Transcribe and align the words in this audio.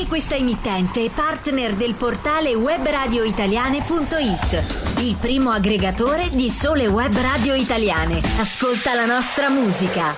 Anche 0.00 0.12
questa 0.12 0.34
emittente 0.34 1.04
è 1.04 1.10
partner 1.10 1.74
del 1.74 1.92
portale 1.92 2.54
webradioitaliane.it, 2.54 4.64
il 5.00 5.14
primo 5.20 5.50
aggregatore 5.50 6.30
di 6.30 6.48
sole 6.48 6.86
web 6.86 7.14
radio 7.14 7.52
italiane. 7.52 8.18
Ascolta 8.38 8.94
la 8.94 9.04
nostra 9.04 9.50
musica. 9.50 10.16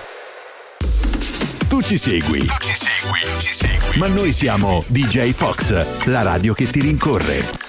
Tu 1.67 1.81
ci 1.81 1.97
segui. 1.97 2.45
Tu 2.45 2.53
ci 2.61 2.73
segui. 2.73 3.19
Tu 3.23 3.41
ci 3.41 3.53
segui. 3.53 3.97
Ma 3.97 4.07
noi 4.07 4.31
siamo 4.31 4.85
DJ 4.87 5.31
Fox, 5.31 6.05
la 6.05 6.21
radio 6.21 6.53
che 6.53 6.67
ti 6.67 6.79
rincorre. 6.79 7.62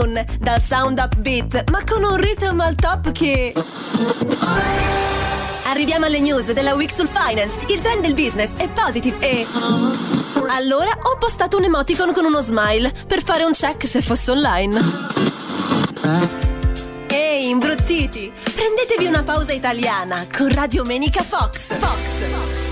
Tune 0.00 0.26
dal 0.38 0.60
sound 0.60 0.98
upbeat, 0.98 1.70
ma 1.70 1.82
con 1.84 2.02
un 2.02 2.16
rhythm 2.16 2.60
al 2.60 2.74
top 2.74 3.12
che. 3.12 3.52
Arriviamo 5.64 6.06
alle 6.06 6.20
news 6.20 6.50
della 6.52 6.74
Week 6.74 6.92
sul 6.92 7.08
Finance. 7.08 7.58
Il 7.66 7.80
trend 7.80 8.02
del 8.02 8.14
business 8.14 8.50
è 8.56 8.68
positive 8.70 9.18
e. 9.20 9.46
Allora 10.48 10.90
ho 11.02 11.16
postato 11.18 11.58
un 11.58 11.64
emoticon 11.64 12.12
con 12.12 12.24
uno 12.24 12.40
smile 12.40 12.92
per 13.06 13.22
fare 13.22 13.44
un 13.44 13.52
check 13.52 13.86
se 13.86 14.00
fosse 14.00 14.30
online. 14.30 14.80
Ehi, 17.08 17.48
imbruttiti! 17.48 18.32
Prendetevi 18.42 19.06
una 19.06 19.22
pausa 19.22 19.52
italiana 19.52 20.26
con 20.34 20.48
Radio 20.48 20.84
Menica 20.84 21.22
Fox. 21.22 21.74
Fox. 21.76 22.69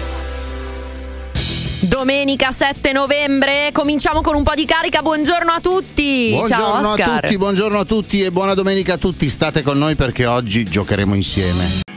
Domenica 1.88 2.51
7 2.51 2.92
novembre, 2.92 3.70
cominciamo 3.73 4.20
con 4.20 4.34
un 4.34 4.42
po' 4.42 4.52
di 4.55 4.66
carica. 4.66 5.01
Buongiorno 5.01 5.51
a 5.51 5.59
tutti. 5.59 6.33
Ciao 6.33 6.41
Buongiorno 6.41 6.88
Oscar. 6.91 7.09
a 7.09 7.20
tutti, 7.20 7.37
buongiorno 7.38 7.79
a 7.79 7.84
tutti 7.87 8.23
e 8.23 8.30
buona 8.30 8.52
domenica 8.52 8.95
a 8.95 8.98
tutti. 8.98 9.27
State 9.30 9.63
con 9.63 9.79
noi 9.79 9.95
perché 9.95 10.26
oggi 10.26 10.65
giocheremo 10.65 11.15
insieme. 11.15 11.88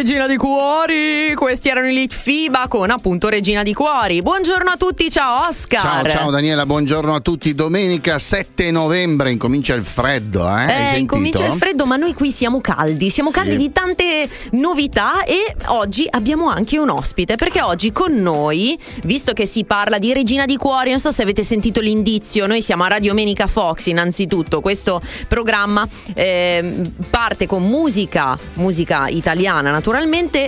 Regina 0.00 0.26
di 0.26 0.38
Cuori, 0.38 1.34
questi 1.34 1.68
erano 1.68 1.88
i 1.88 1.92
Lit 1.92 2.14
FIBA 2.14 2.68
con 2.68 2.88
appunto 2.88 3.28
Regina 3.28 3.62
di 3.62 3.74
Cuori. 3.74 4.22
Buongiorno 4.22 4.70
a 4.70 4.78
tutti, 4.78 5.10
ciao 5.10 5.46
Oscar. 5.46 5.80
Ciao, 5.82 6.04
ciao 6.06 6.30
Daniela, 6.30 6.64
buongiorno 6.64 7.14
a 7.14 7.20
tutti. 7.20 7.54
Domenica 7.54 8.18
7 8.18 8.70
novembre 8.70 9.30
incomincia 9.30 9.74
il 9.74 9.84
freddo, 9.84 10.48
eh? 10.56 10.94
Eh, 10.94 10.98
incomincia 10.98 11.44
il 11.44 11.52
freddo, 11.52 11.84
ma 11.84 11.96
noi 11.96 12.14
qui 12.14 12.30
siamo 12.30 12.62
caldi, 12.62 13.10
siamo 13.10 13.28
Sì. 13.28 13.34
caldi 13.40 13.56
di 13.58 13.72
tante 13.72 14.26
novità 14.52 15.22
e 15.24 15.54
oggi 15.66 16.06
abbiamo 16.08 16.48
anche 16.48 16.78
un 16.78 16.88
ospite, 16.88 17.36
perché 17.36 17.60
oggi 17.60 17.92
con 17.92 18.14
noi, 18.14 18.78
visto 19.02 19.34
che 19.34 19.44
si 19.44 19.64
parla 19.64 19.98
di 19.98 20.14
Regina 20.14 20.46
di 20.46 20.56
Cuori, 20.56 20.88
non 20.88 20.98
so 20.98 21.10
se 21.10 21.20
avete 21.20 21.42
sentito 21.42 21.80
l'indizio, 21.80 22.46
noi 22.46 22.62
siamo 22.62 22.84
a 22.84 22.88
Radio 22.88 23.12
Menica 23.12 23.46
Fox 23.46 23.84
innanzitutto, 23.88 24.62
questo 24.62 24.98
programma 25.28 25.86
ehm, 26.14 26.90
parte 27.10 27.46
con 27.46 27.64
musica, 27.64 28.38
musica 28.54 29.06
italiana 29.08 29.60
naturalmente, 29.60 29.88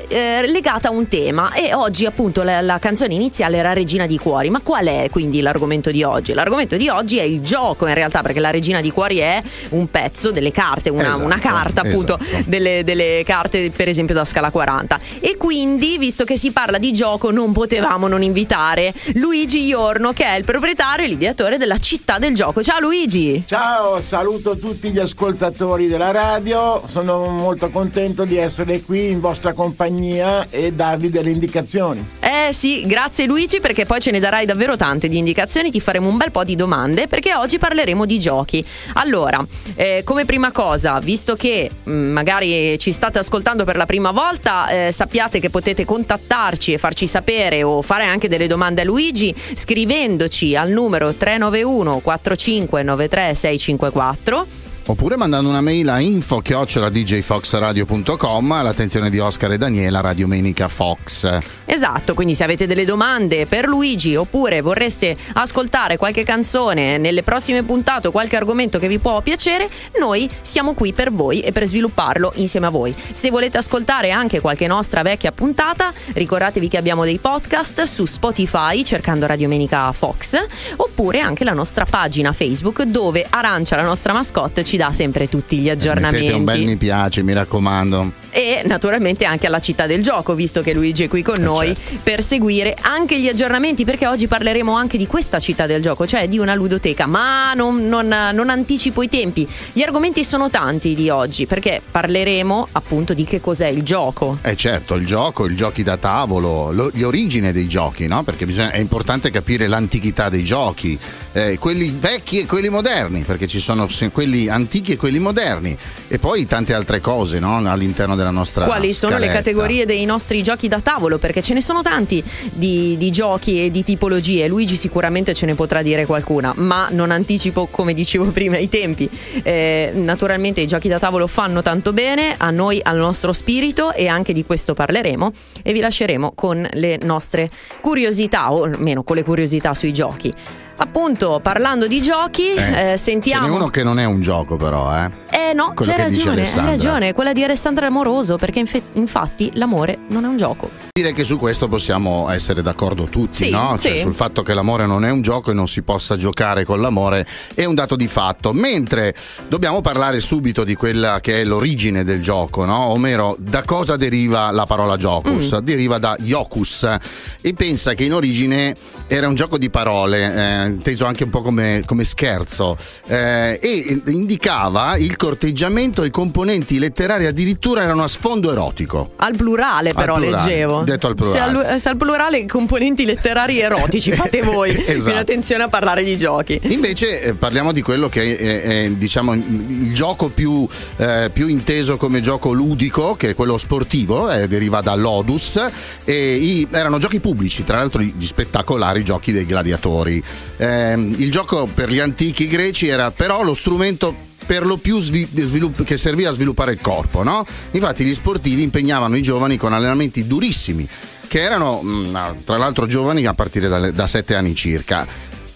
eh, 0.06 0.46
legata 0.46 0.88
a 0.88 0.90
un 0.92 1.08
tema. 1.08 1.52
E 1.52 1.74
oggi 1.74 2.06
appunto 2.06 2.44
la, 2.44 2.60
la 2.60 2.78
canzone 2.78 3.12
iniziale 3.14 3.56
era 3.56 3.72
Regina 3.72 4.06
di 4.06 4.16
Cuori, 4.16 4.50
ma 4.50 4.60
qual 4.60 4.86
è 4.86 5.08
quindi 5.10 5.40
l'argomento 5.40 5.90
di 5.90 6.04
oggi? 6.04 6.32
L'argomento 6.32 6.76
di 6.76 6.88
oggi 6.88 7.18
è 7.18 7.24
il 7.24 7.40
gioco 7.40 7.88
in 7.88 7.94
realtà, 7.94 8.22
perché 8.22 8.38
la 8.38 8.50
Regina 8.50 8.80
di 8.80 8.92
Cuori 8.92 9.18
è 9.18 9.42
un 9.70 9.90
pezzo 9.90 10.30
delle 10.30 10.52
carte, 10.52 10.90
una, 10.90 11.08
Esatto, 11.08 11.24
una 11.24 11.38
carta 11.40 11.80
appunto 11.80 12.16
esatto. 12.18 12.44
delle, 12.46 12.84
delle 12.84 13.22
carte 13.26 13.70
per 13.70 13.88
esempio 13.88 14.14
da 14.14 14.24
scala 14.24 14.50
40 14.50 15.00
e 15.18 15.36
quindi 15.36 15.98
visto 15.98 16.22
che 16.22 16.36
si 16.36 16.52
parla 16.52 16.78
di 16.78 16.92
gioco 16.92 17.32
non 17.32 17.52
potevamo 17.52 18.06
non 18.06 18.22
invitare 18.22 18.94
Luigi 19.14 19.66
Iorno 19.66 20.12
che 20.12 20.24
è 20.24 20.36
il 20.36 20.44
proprietario 20.44 21.04
e 21.04 21.08
l'ideatore 21.08 21.58
della 21.58 21.78
città 21.78 22.18
del 22.18 22.34
gioco. 22.34 22.62
Ciao 22.62 22.78
Luigi! 22.78 23.42
Ciao, 23.46 24.00
saluto 24.00 24.56
tutti 24.56 24.90
gli 24.90 25.00
ascoltatori 25.00 25.88
della 25.88 26.12
radio, 26.12 26.82
sono 26.88 27.26
molto 27.26 27.70
contento 27.70 28.24
di 28.24 28.36
essere 28.36 28.80
qui 28.82 29.10
in 29.10 29.18
vostra 29.18 29.31
compagnia 29.54 30.46
e 30.50 30.72
darvi 30.72 31.10
delle 31.10 31.30
indicazioni. 31.30 32.04
Eh 32.20 32.52
sì, 32.52 32.86
grazie 32.86 33.26
Luigi 33.26 33.60
perché 33.60 33.84
poi 33.84 34.00
ce 34.00 34.10
ne 34.10 34.18
darai 34.18 34.46
davvero 34.46 34.76
tante 34.76 35.08
di 35.08 35.18
indicazioni, 35.18 35.70
ti 35.70 35.80
faremo 35.80 36.08
un 36.08 36.16
bel 36.16 36.30
po' 36.30 36.44
di 36.44 36.54
domande 36.54 37.06
perché 37.06 37.34
oggi 37.34 37.58
parleremo 37.58 38.04
di 38.04 38.18
giochi. 38.18 38.64
Allora, 38.94 39.44
eh, 39.74 40.02
come 40.04 40.24
prima 40.24 40.50
cosa, 40.50 40.98
visto 40.98 41.34
che 41.34 41.70
mh, 41.82 41.92
magari 41.92 42.78
ci 42.78 42.92
state 42.92 43.18
ascoltando 43.18 43.64
per 43.64 43.76
la 43.76 43.86
prima 43.86 44.10
volta, 44.10 44.68
eh, 44.68 44.92
sappiate 44.92 45.40
che 45.40 45.50
potete 45.50 45.84
contattarci 45.84 46.72
e 46.72 46.78
farci 46.78 47.06
sapere 47.06 47.62
o 47.62 47.82
fare 47.82 48.04
anche 48.04 48.28
delle 48.28 48.46
domande 48.46 48.82
a 48.82 48.84
Luigi 48.84 49.34
scrivendoci 49.54 50.56
al 50.56 50.70
numero 50.70 51.14
391 51.14 51.98
4593 51.98 53.34
654 53.34 54.61
Oppure 54.84 55.16
mandando 55.16 55.48
una 55.48 55.60
mail 55.60 55.88
a 55.88 56.00
info 56.00 56.42
djfoxradio.com 56.42 58.52
all'attenzione 58.52 59.10
di 59.10 59.20
Oscar 59.20 59.52
e 59.52 59.58
Daniela, 59.58 60.00
Radio 60.00 60.26
Menica 60.26 60.66
Fox. 60.66 61.38
Esatto, 61.64 62.14
quindi 62.14 62.34
se 62.34 62.42
avete 62.42 62.66
delle 62.66 62.84
domande 62.84 63.46
per 63.46 63.66
Luigi 63.66 64.16
oppure 64.16 64.60
vorreste 64.60 65.16
ascoltare 65.34 65.96
qualche 65.96 66.24
canzone 66.24 66.98
nelle 66.98 67.22
prossime 67.22 67.62
puntate 67.62 68.08
o 68.08 68.10
qualche 68.10 68.34
argomento 68.36 68.80
che 68.80 68.88
vi 68.88 68.98
può 68.98 69.22
piacere, 69.22 69.70
noi 69.98 70.28
siamo 70.40 70.74
qui 70.74 70.92
per 70.92 71.12
voi 71.12 71.40
e 71.40 71.52
per 71.52 71.66
svilupparlo 71.66 72.32
insieme 72.36 72.66
a 72.66 72.70
voi. 72.70 72.92
Se 73.12 73.30
volete 73.30 73.58
ascoltare 73.58 74.10
anche 74.10 74.40
qualche 74.40 74.66
nostra 74.66 75.02
vecchia 75.02 75.30
puntata, 75.30 75.92
ricordatevi 76.12 76.66
che 76.68 76.76
abbiamo 76.76 77.04
dei 77.04 77.18
podcast 77.18 77.84
su 77.84 78.04
Spotify 78.04 78.82
cercando 78.82 79.26
Radio 79.26 79.46
Menica 79.48 79.92
Fox 79.92 80.36
oppure 80.76 81.20
anche 81.20 81.44
la 81.44 81.52
nostra 81.52 81.84
pagina 81.84 82.32
Facebook 82.32 82.82
dove 82.82 83.24
Arancia, 83.30 83.76
la 83.76 83.82
nostra 83.82 84.12
mascotte, 84.12 84.64
ci 84.64 84.71
dà 84.76 84.92
sempre 84.92 85.28
tutti 85.28 85.58
gli 85.58 85.68
aggiornamenti 85.70 86.26
Mettete 86.26 86.38
un 86.38 86.44
bel 86.44 86.64
mi 86.64 86.76
piace, 86.76 87.22
mi 87.22 87.32
raccomando. 87.32 88.12
e 88.30 88.62
naturalmente 88.64 89.24
anche 89.24 89.46
alla 89.46 89.60
città 89.60 89.86
del 89.86 90.02
gioco, 90.02 90.34
visto 90.34 90.62
che 90.62 90.72
Luigi 90.72 91.04
è 91.04 91.08
qui 91.08 91.22
con 91.22 91.40
noi 91.42 91.66
certo. 91.66 91.98
per 92.02 92.22
seguire 92.22 92.76
anche 92.80 93.20
gli 93.20 93.28
aggiornamenti, 93.28 93.84
perché 93.84 94.06
oggi 94.06 94.26
parleremo 94.26 94.72
anche 94.74 94.96
di 94.96 95.06
questa 95.06 95.38
città 95.38 95.66
del 95.66 95.82
gioco, 95.82 96.06
cioè 96.06 96.28
di 96.28 96.38
una 96.38 96.54
ludoteca, 96.54 97.06
ma 97.06 97.52
non, 97.54 97.86
non- 97.88 98.14
non 98.32 98.48
anticipo 98.48 99.02
i 99.02 99.08
tempi. 99.08 99.46
Gli 99.72 99.82
argomenti 99.82 100.24
sono 100.24 100.48
tanti 100.50 100.94
di 100.94 101.10
oggi, 101.10 101.46
perché 101.46 101.80
parleremo 101.90 102.68
appunto 102.72 103.12
di 103.14 103.24
che 103.24 103.40
cos'è 103.40 103.68
il 103.68 103.82
gioco. 103.82 104.38
Eh 104.42 104.56
certo, 104.56 104.94
il 104.94 105.04
gioco, 105.06 105.46
i 105.48 105.54
giochi 105.54 105.82
da 105.82 105.96
tavolo, 105.96 106.72
lo- 106.72 106.90
le 106.92 107.04
origini 107.04 107.52
dei 107.52 107.68
giochi, 107.68 108.06
no? 108.06 108.22
Perché 108.22 108.46
bisogna- 108.46 108.70
è 108.70 108.78
importante 108.78 109.30
capire 109.30 109.66
l'antichità 109.66 110.28
dei 110.28 110.42
giochi, 110.44 110.98
eh, 111.32 111.58
quelli 111.58 111.94
vecchi 111.98 112.40
e 112.40 112.46
quelli 112.46 112.68
moderni, 112.70 113.20
perché 113.22 113.46
ci 113.46 113.60
sono 113.60 113.86
quelli 114.10 114.48
antichi 114.48 114.60
e 114.70 114.96
quelli 114.96 115.18
moderni, 115.18 115.76
e 116.08 116.18
poi 116.18 116.46
tante 116.46 116.74
altre 116.74 117.00
cose 117.00 117.38
no? 117.38 117.56
all'interno 117.70 118.16
della 118.16 118.30
nostra 118.30 118.64
Quali 118.64 118.92
sono 118.92 119.18
le 119.18 119.28
categorie 119.28 119.86
dei 119.86 120.04
nostri 120.04 120.42
giochi 120.42 120.68
da 120.68 120.80
tavolo? 120.80 121.18
Perché 121.18 121.42
ce 121.42 121.54
ne 121.54 121.60
sono 121.60 121.82
tanti 121.82 122.22
di, 122.52 122.96
di 122.96 123.10
giochi 123.10 123.64
e 123.64 123.70
di 123.70 123.82
tipologie. 123.82 124.48
Luigi 124.48 124.76
sicuramente 124.76 125.34
ce 125.34 125.46
ne 125.46 125.54
potrà 125.54 125.82
dire 125.82 126.06
qualcuna, 126.06 126.52
ma 126.56 126.88
non 126.90 127.10
anticipo, 127.10 127.66
come 127.66 127.94
dicevo 127.94 128.26
prima, 128.30 128.58
i 128.58 128.68
tempi. 128.68 129.08
Eh, 129.42 129.90
naturalmente 129.94 130.60
i 130.60 130.66
giochi 130.66 130.88
da 130.88 130.98
tavolo 130.98 131.26
fanno 131.26 131.62
tanto 131.62 131.92
bene 131.92 132.34
a 132.36 132.50
noi, 132.50 132.80
al 132.82 132.96
nostro 132.96 133.32
spirito 133.32 133.92
e 133.92 134.08
anche 134.08 134.32
di 134.32 134.44
questo 134.44 134.74
parleremo 134.74 135.32
e 135.62 135.72
vi 135.72 135.80
lasceremo 135.80 136.32
con 136.34 136.66
le 136.72 136.98
nostre 137.02 137.48
curiosità, 137.80 138.52
o 138.52 138.64
almeno 138.64 139.02
con 139.02 139.16
le 139.16 139.24
curiosità 139.24 139.74
sui 139.74 139.92
giochi. 139.92 140.32
Appunto, 140.76 141.40
parlando 141.42 141.86
di 141.86 142.00
giochi, 142.02 142.54
Eh, 142.54 142.92
eh, 142.92 142.96
sentiamo. 142.96 143.44
Ce 143.46 143.50
n'è 143.50 143.56
uno 143.56 143.68
che 143.68 143.82
non 143.82 143.98
è 143.98 144.04
un 144.04 144.20
gioco 144.20 144.56
però, 144.56 144.94
eh. 144.94 145.10
Eh 145.30 145.52
no, 145.54 145.72
Quello 145.74 145.92
dice 145.92 146.02
ragione, 146.02 146.42
hai 146.42 146.64
ragione, 146.64 147.12
quella 147.14 147.32
di 147.32 147.42
Alessandra 147.42 147.86
Amoroso, 147.86 148.36
perché 148.36 148.58
infe- 148.60 148.82
infatti 148.94 149.50
l'amore 149.54 149.98
non 150.08 150.24
è 150.24 150.28
un 150.28 150.36
gioco. 150.36 150.70
Direi 150.92 151.12
che 151.14 151.24
su 151.24 151.38
questo 151.38 151.68
possiamo 151.68 152.28
essere 152.30 152.62
d'accordo 152.62 153.04
tutti, 153.04 153.44
Sì, 153.46 153.50
no? 153.50 153.76
Cioè, 153.78 153.92
sì. 153.92 154.00
sul 154.00 154.14
fatto 154.14 154.42
che 154.42 154.54
l'amore 154.54 154.86
non 154.86 155.04
è 155.04 155.10
un 155.10 155.22
gioco 155.22 155.50
e 155.50 155.54
non 155.54 155.68
si 155.68 155.82
possa 155.82 156.16
giocare 156.16 156.64
con 156.64 156.80
l'amore 156.80 157.26
è 157.54 157.64
un 157.64 157.74
dato 157.74 157.96
di 157.96 158.06
fatto. 158.08 158.52
Mentre 158.52 159.14
dobbiamo 159.48 159.80
parlare 159.80 160.20
subito 160.20 160.64
di 160.64 160.74
quella 160.74 161.20
che 161.20 161.40
è 161.40 161.44
l'origine 161.44 162.04
del 162.04 162.20
gioco, 162.22 162.64
no? 162.64 162.86
Ovvero 162.88 163.36
da 163.38 163.62
cosa 163.64 163.96
deriva 163.96 164.50
la 164.50 164.64
parola 164.66 164.96
Jocus? 164.96 165.56
Mm. 165.56 165.58
Deriva 165.58 165.98
da 165.98 166.16
Iocus 166.20 166.96
e 167.40 167.54
pensa 167.54 167.94
che 167.94 168.04
in 168.04 168.12
origine 168.14 168.74
era 169.06 169.28
un 169.28 169.34
gioco 169.34 169.58
di 169.58 169.70
parole, 169.70 170.61
eh, 170.61 170.61
inteso 170.66 171.04
anche 171.06 171.24
un 171.24 171.30
po' 171.30 171.40
come, 171.42 171.82
come 171.86 172.04
scherzo, 172.04 172.76
eh, 173.06 173.58
e 173.62 174.02
indicava 174.06 174.96
il 174.96 175.16
corteggiamento 175.16 176.02
e 176.02 176.06
i 176.06 176.10
componenti 176.10 176.78
letterari 176.78 177.26
addirittura 177.26 177.82
erano 177.82 178.02
a 178.04 178.08
sfondo 178.08 178.50
erotico. 178.50 179.12
Al 179.16 179.36
plurale, 179.36 179.90
Al 179.90 179.94
però, 179.94 180.14
plurale, 180.14 180.36
leggevo. 180.36 180.82
detto 180.82 181.06
al 181.06 181.14
plurale. 181.14 181.36
Se 181.64 181.70
al, 181.72 181.80
se 181.80 181.88
al 181.88 181.96
plurale 181.96 182.46
componenti 182.46 183.04
letterari 183.04 183.60
erotici, 183.60 184.10
fate 184.12 184.42
voi. 184.42 184.70
Esatto. 184.70 185.00
Fate 185.02 185.18
attenzione 185.18 185.62
a 185.64 185.68
parlare 185.68 186.02
di 186.04 186.16
giochi. 186.16 186.60
Invece 186.64 187.20
eh, 187.22 187.34
parliamo 187.34 187.72
di 187.72 187.82
quello 187.82 188.08
che 188.08 188.36
è, 188.36 188.62
è, 188.84 188.90
diciamo 188.90 189.32
il 189.34 189.92
gioco 189.92 190.28
più, 190.28 190.66
eh, 190.96 191.30
più 191.32 191.46
inteso 191.48 191.96
come 191.96 192.20
gioco 192.20 192.52
ludico, 192.52 193.14
che 193.14 193.30
è 193.30 193.34
quello 193.34 193.58
sportivo, 193.58 194.30
eh, 194.30 194.48
deriva 194.48 194.80
da 194.80 194.94
Lodus 194.94 195.60
e 196.04 196.34
i- 196.36 196.66
erano 196.70 196.98
giochi 196.98 197.20
pubblici, 197.20 197.64
tra 197.64 197.76
l'altro 197.76 198.00
gli 198.02 198.24
spettacolari 198.26 199.02
giochi 199.04 199.32
dei 199.32 199.46
gladiatori. 199.46 200.22
Ehm, 200.62 201.14
il 201.18 201.28
gioco 201.32 201.66
per 201.66 201.90
gli 201.90 201.98
antichi 201.98 202.46
greci 202.46 202.86
era 202.86 203.10
però 203.10 203.42
lo 203.42 203.52
strumento 203.52 204.14
per 204.46 204.64
lo 204.64 204.76
più 204.76 205.00
svi- 205.00 205.28
svilupp- 205.34 205.82
che 205.82 205.96
serviva 205.96 206.30
a 206.30 206.32
sviluppare 206.32 206.70
il 206.70 206.80
corpo, 206.80 207.24
no? 207.24 207.44
Infatti 207.72 208.04
gli 208.04 208.14
sportivi 208.14 208.62
impegnavano 208.62 209.16
i 209.16 209.22
giovani 209.22 209.56
con 209.56 209.72
allenamenti 209.72 210.24
durissimi 210.24 210.86
che 211.26 211.40
erano 211.42 211.82
mh, 211.82 212.44
tra 212.44 212.58
l'altro 212.58 212.86
giovani 212.86 213.26
a 213.26 213.34
partire 213.34 213.66
dalle- 213.66 213.92
da 213.92 214.06
7 214.06 214.36
anni 214.36 214.54
circa. 214.54 215.04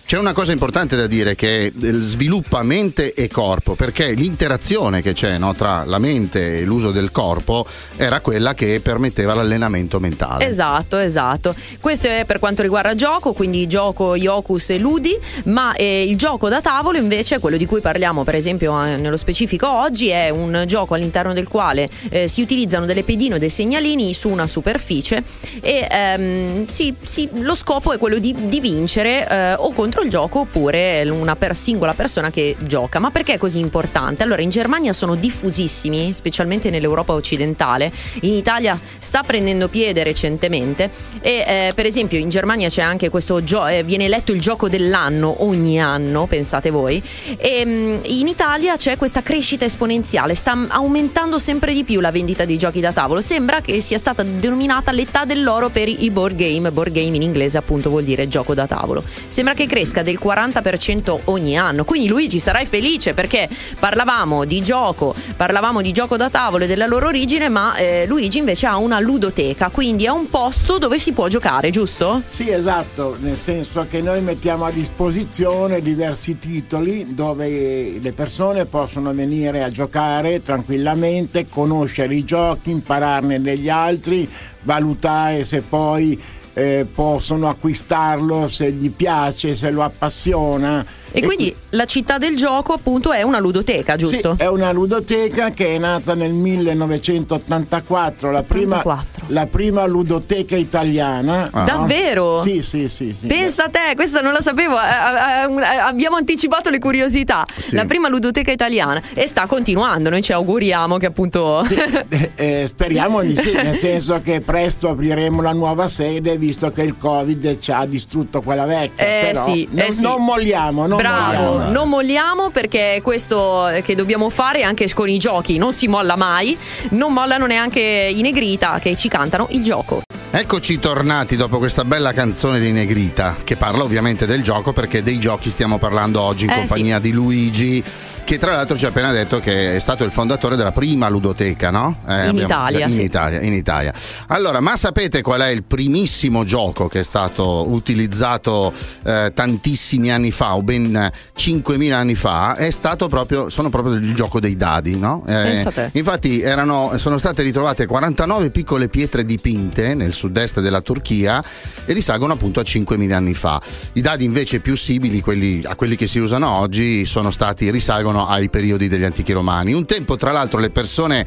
C'è 0.06 0.16
una 0.16 0.32
cosa 0.32 0.52
importante 0.52 0.94
da 0.94 1.08
dire 1.08 1.34
che 1.34 1.72
sviluppa 1.74 2.62
mente 2.62 3.12
e 3.12 3.26
corpo, 3.26 3.74
perché 3.74 4.12
l'interazione 4.12 5.02
che 5.02 5.14
c'è 5.14 5.36
no, 5.36 5.52
tra 5.56 5.82
la 5.84 5.98
mente 5.98 6.60
e 6.60 6.62
l'uso 6.62 6.92
del 6.92 7.10
corpo 7.10 7.66
era 7.96 8.20
quella 8.20 8.54
che 8.54 8.78
permetteva 8.80 9.34
l'allenamento 9.34 9.98
mentale. 9.98 10.46
Esatto, 10.46 10.96
esatto. 10.96 11.56
Questo 11.80 12.06
è 12.06 12.22
per 12.24 12.38
quanto 12.38 12.62
riguarda 12.62 12.94
gioco, 12.94 13.32
quindi 13.32 13.66
gioco, 13.66 14.14
Iocus 14.14 14.70
e 14.70 14.78
Ludi, 14.78 15.18
ma 15.46 15.74
eh, 15.74 16.04
il 16.08 16.16
gioco 16.16 16.48
da 16.48 16.60
tavolo 16.60 16.98
invece, 16.98 17.40
quello 17.40 17.56
di 17.56 17.66
cui 17.66 17.80
parliamo 17.80 18.22
per 18.22 18.36
esempio 18.36 18.80
eh, 18.84 18.98
nello 18.98 19.16
specifico 19.16 19.68
oggi, 19.68 20.10
è 20.10 20.30
un 20.30 20.62
gioco 20.68 20.94
all'interno 20.94 21.32
del 21.32 21.48
quale 21.48 21.90
eh, 22.10 22.28
si 22.28 22.42
utilizzano 22.42 22.86
delle 22.86 23.02
pedine 23.02 23.34
o 23.34 23.38
dei 23.38 23.50
segnalini 23.50 24.14
su 24.14 24.28
una 24.28 24.46
superficie 24.46 25.20
e 25.60 25.84
ehm, 25.90 26.66
sì, 26.66 26.94
sì, 27.02 27.28
lo 27.40 27.56
scopo 27.56 27.92
è 27.92 27.98
quello 27.98 28.18
di, 28.18 28.32
di 28.46 28.60
vincere 28.60 29.28
eh, 29.28 29.54
o 29.54 29.72
contro 29.72 29.94
il 30.02 30.10
gioco 30.10 30.40
oppure 30.40 31.08
una 31.08 31.36
per 31.36 31.56
singola 31.56 31.94
persona 31.94 32.30
che 32.30 32.56
gioca. 32.60 32.98
Ma 32.98 33.10
perché 33.10 33.34
è 33.34 33.38
così 33.38 33.58
importante? 33.58 34.22
Allora, 34.22 34.42
in 34.42 34.50
Germania 34.50 34.92
sono 34.92 35.14
diffusissimi, 35.14 36.12
specialmente 36.12 36.70
nell'Europa 36.70 37.12
occidentale. 37.12 37.90
In 38.22 38.32
Italia 38.32 38.78
sta 38.98 39.22
prendendo 39.22 39.68
piede 39.68 40.02
recentemente 40.02 40.90
e 41.20 41.44
eh, 41.46 41.72
per 41.74 41.86
esempio 41.86 42.18
in 42.18 42.28
Germania 42.28 42.68
c'è 42.68 42.82
anche 42.82 43.08
questo 43.08 43.42
gioco, 43.42 43.66
eh, 43.66 43.82
viene 43.82 44.04
eletto 44.04 44.32
il 44.32 44.40
gioco 44.40 44.68
dell'anno 44.68 45.44
ogni 45.44 45.80
anno, 45.80 46.26
pensate 46.26 46.70
voi. 46.70 47.02
E 47.36 47.64
mh, 47.64 48.00
in 48.04 48.28
Italia 48.28 48.76
c'è 48.76 48.96
questa 48.96 49.22
crescita 49.22 49.64
esponenziale, 49.64 50.34
sta 50.34 50.56
aumentando 50.68 51.38
sempre 51.38 51.72
di 51.72 51.84
più 51.84 52.00
la 52.00 52.10
vendita 52.10 52.44
di 52.44 52.56
giochi 52.58 52.80
da 52.80 52.92
tavolo. 52.92 53.20
Sembra 53.20 53.60
che 53.60 53.80
sia 53.80 53.98
stata 53.98 54.22
denominata 54.22 54.92
l'età 54.92 55.24
dell'oro 55.24 55.68
per 55.68 55.88
i 55.88 56.10
board 56.10 56.36
game. 56.36 56.70
Board 56.70 56.92
game 56.92 57.16
in 57.16 57.22
inglese 57.22 57.56
appunto 57.56 57.90
vuol 57.90 58.04
dire 58.04 58.28
gioco 58.28 58.54
da 58.54 58.66
tavolo. 58.66 59.02
Sembra 59.06 59.54
che 59.54 59.66
cresca 59.66 59.85
del 60.02 60.18
40% 60.22 61.20
ogni 61.24 61.58
anno. 61.58 61.84
Quindi 61.84 62.08
Luigi 62.08 62.38
sarai 62.38 62.66
felice 62.66 63.14
perché 63.14 63.48
parlavamo 63.78 64.44
di 64.44 64.60
gioco, 64.62 65.14
parlavamo 65.36 65.80
di 65.80 65.92
gioco 65.92 66.16
da 66.16 66.30
tavolo 66.30 66.64
e 66.64 66.66
della 66.66 66.86
loro 66.86 67.06
origine, 67.06 67.48
ma 67.48 67.76
eh, 67.76 68.04
Luigi 68.06 68.38
invece 68.38 68.66
ha 68.66 68.76
una 68.76 69.00
ludoteca, 69.00 69.68
quindi 69.70 70.04
è 70.04 70.10
un 70.10 70.28
posto 70.30 70.78
dove 70.78 70.98
si 70.98 71.12
può 71.12 71.28
giocare, 71.28 71.70
giusto? 71.70 72.22
Sì, 72.28 72.50
esatto, 72.50 73.16
nel 73.20 73.38
senso 73.38 73.86
che 73.88 74.00
noi 74.00 74.20
mettiamo 74.22 74.64
a 74.64 74.70
disposizione 74.70 75.80
diversi 75.80 76.38
titoli 76.38 77.14
dove 77.14 77.98
le 77.98 78.12
persone 78.12 78.64
possono 78.66 79.12
venire 79.14 79.62
a 79.62 79.70
giocare 79.70 80.42
tranquillamente, 80.42 81.48
conoscere 81.48 82.14
i 82.14 82.24
giochi, 82.24 82.70
impararne 82.70 83.40
degli 83.40 83.68
altri, 83.68 84.28
valutare 84.62 85.44
se 85.44 85.60
poi 85.60 86.20
eh, 86.58 86.86
possono 86.90 87.50
acquistarlo 87.50 88.48
se 88.48 88.72
gli 88.72 88.90
piace, 88.90 89.54
se 89.54 89.70
lo 89.70 89.82
appassiona. 89.82 90.84
E, 91.16 91.22
quindi 91.24 91.50
qui... 91.50 91.56
la 91.70 91.86
città 91.86 92.18
del 92.18 92.36
gioco 92.36 92.74
appunto 92.74 93.10
è 93.10 93.22
una 93.22 93.38
ludoteca, 93.38 93.96
giusto? 93.96 94.34
Sì, 94.36 94.42
è 94.42 94.48
una 94.48 94.70
ludoteca 94.70 95.50
che 95.52 95.74
è 95.74 95.78
nata 95.78 96.14
nel 96.14 96.32
1984, 96.32 98.30
la, 98.30 98.42
prima, 98.42 98.82
la 99.28 99.46
prima, 99.46 99.86
ludoteca 99.86 100.56
italiana. 100.56 101.48
Ah. 101.50 101.62
Davvero? 101.62 102.42
Sì, 102.42 102.62
sì, 102.62 102.90
sì, 102.90 103.16
sì. 103.18 103.26
Pensa 103.26 103.64
a 103.64 103.68
te, 103.70 103.94
questa 103.94 104.20
non 104.20 104.34
la 104.34 104.42
sapevo, 104.42 104.76
abbiamo 104.76 106.16
anticipato 106.16 106.68
le 106.68 106.78
curiosità. 106.78 107.44
Sì. 107.50 107.74
La 107.76 107.86
prima 107.86 108.08
ludoteca 108.08 108.52
italiana 108.52 109.00
e 109.14 109.26
sta 109.26 109.46
continuando, 109.46 110.10
noi 110.10 110.20
ci 110.20 110.34
auguriamo 110.34 110.98
che 110.98 111.06
appunto... 111.06 111.64
Sì, 111.64 111.76
eh, 112.36 112.66
speriamo 112.68 113.22
di 113.22 113.34
sì, 113.34 113.54
nel 113.54 113.74
senso 113.74 114.20
che 114.22 114.42
presto 114.42 114.90
apriremo 114.90 115.40
la 115.40 115.52
nuova 115.52 115.88
sede 115.88 116.36
visto 116.36 116.70
che 116.72 116.82
il 116.82 116.98
Covid 116.98 117.56
ci 117.56 117.72
ha 117.72 117.86
distrutto 117.86 118.42
quella 118.42 118.66
vecchia. 118.66 119.02
Eh, 119.02 119.32
Però 119.32 119.44
sì, 119.44 119.66
non, 119.70 119.86
eh 119.86 119.92
sì. 119.92 120.02
non 120.02 120.22
molliamo, 120.22 120.86
non 120.86 121.04
Bravo, 121.08 121.42
molliamo. 121.50 121.70
non 121.72 121.88
molliamo 121.88 122.50
perché 122.50 122.94
è 122.94 123.02
questo 123.02 123.68
che 123.82 123.94
dobbiamo 123.94 124.30
fare 124.30 124.62
anche 124.62 124.92
con 124.92 125.08
i 125.08 125.18
giochi, 125.18 125.58
non 125.58 125.72
si 125.72 125.88
molla 125.88 126.16
mai, 126.16 126.56
non 126.90 127.12
mollano 127.12 127.46
neanche 127.46 127.80
i 127.80 128.20
Negrita 128.20 128.78
che 128.80 128.94
ci 128.96 129.08
cantano 129.08 129.46
il 129.50 129.62
gioco. 129.62 130.02
Eccoci 130.28 130.78
tornati 130.78 131.34
dopo 131.36 131.56
questa 131.58 131.84
bella 131.84 132.12
canzone 132.12 132.58
di 132.58 132.70
Negrita, 132.70 133.36
che 133.42 133.56
parla 133.56 133.84
ovviamente 133.84 134.26
del 134.26 134.42
gioco, 134.42 134.72
perché 134.72 135.02
dei 135.02 135.18
giochi 135.18 135.48
stiamo 135.48 135.78
parlando 135.78 136.20
oggi 136.20 136.44
in 136.44 136.50
Eh, 136.50 136.56
compagnia 136.58 136.98
di 136.98 137.10
Luigi, 137.12 137.82
che 138.26 138.38
tra 138.38 138.56
l'altro 138.56 138.76
ci 138.76 138.84
ha 138.84 138.88
appena 138.88 139.12
detto 139.12 139.38
che 139.38 139.76
è 139.76 139.78
stato 139.78 140.02
il 140.02 140.10
fondatore 140.10 140.56
della 140.56 140.72
prima 140.72 141.08
ludoteca, 141.08 141.70
no? 141.70 141.98
Eh, 142.08 142.30
In 142.30 142.34
Italia, 142.34 142.86
In 142.86 142.92
sì. 142.92 143.02
Italia, 143.02 143.40
in 143.40 143.52
Italia. 143.52 143.92
Allora, 144.26 144.58
ma 144.58 144.74
sapete 144.76 145.22
qual 145.22 145.42
è 145.42 145.46
il 145.50 145.62
primissimo 145.62 146.42
gioco 146.42 146.88
che 146.88 147.00
è 147.00 147.02
stato 147.04 147.70
utilizzato 147.70 148.72
eh, 149.04 149.30
tantissimi 149.32 150.10
anni 150.10 150.32
fa, 150.32 150.56
o 150.56 150.62
ben 150.62 151.08
5.000 151.38 151.92
anni 151.92 152.16
fa? 152.16 152.56
È 152.56 152.68
stato 152.72 153.06
proprio, 153.06 153.48
sono 153.48 153.70
proprio 153.70 153.94
il 153.94 154.12
gioco 154.12 154.40
dei 154.40 154.56
dadi, 154.56 154.98
no? 154.98 155.22
Eh. 155.28 155.64
Infatti 155.92 156.40
erano, 156.40 156.94
sono 156.96 157.18
state 157.18 157.44
ritrovate 157.44 157.86
49 157.86 158.50
piccole 158.50 158.88
pietre 158.88 159.24
dipinte 159.24 159.94
nel 159.94 160.12
sud-est 160.12 160.58
della 160.60 160.80
Turchia 160.80 161.40
e 161.84 161.92
risalgono 161.92 162.32
appunto 162.32 162.58
a 162.58 162.64
5.000 162.64 163.12
anni 163.12 163.34
fa. 163.34 163.62
I 163.92 164.00
dadi 164.00 164.24
invece 164.24 164.58
più 164.58 164.74
simili 164.74 165.20
quelli- 165.20 165.62
a 165.64 165.76
quelli 165.76 165.94
che 165.94 166.08
si 166.08 166.18
usano 166.18 166.50
oggi 166.50 167.06
sono 167.06 167.30
stati, 167.30 167.70
risalgono 167.70 168.14
ai 168.24 168.48
periodi 168.48 168.88
degli 168.88 169.04
antichi 169.04 169.32
romani. 169.32 169.74
Un 169.74 169.84
tempo 169.84 170.16
tra 170.16 170.32
l'altro 170.32 170.58
le 170.60 170.70
persone 170.70 171.26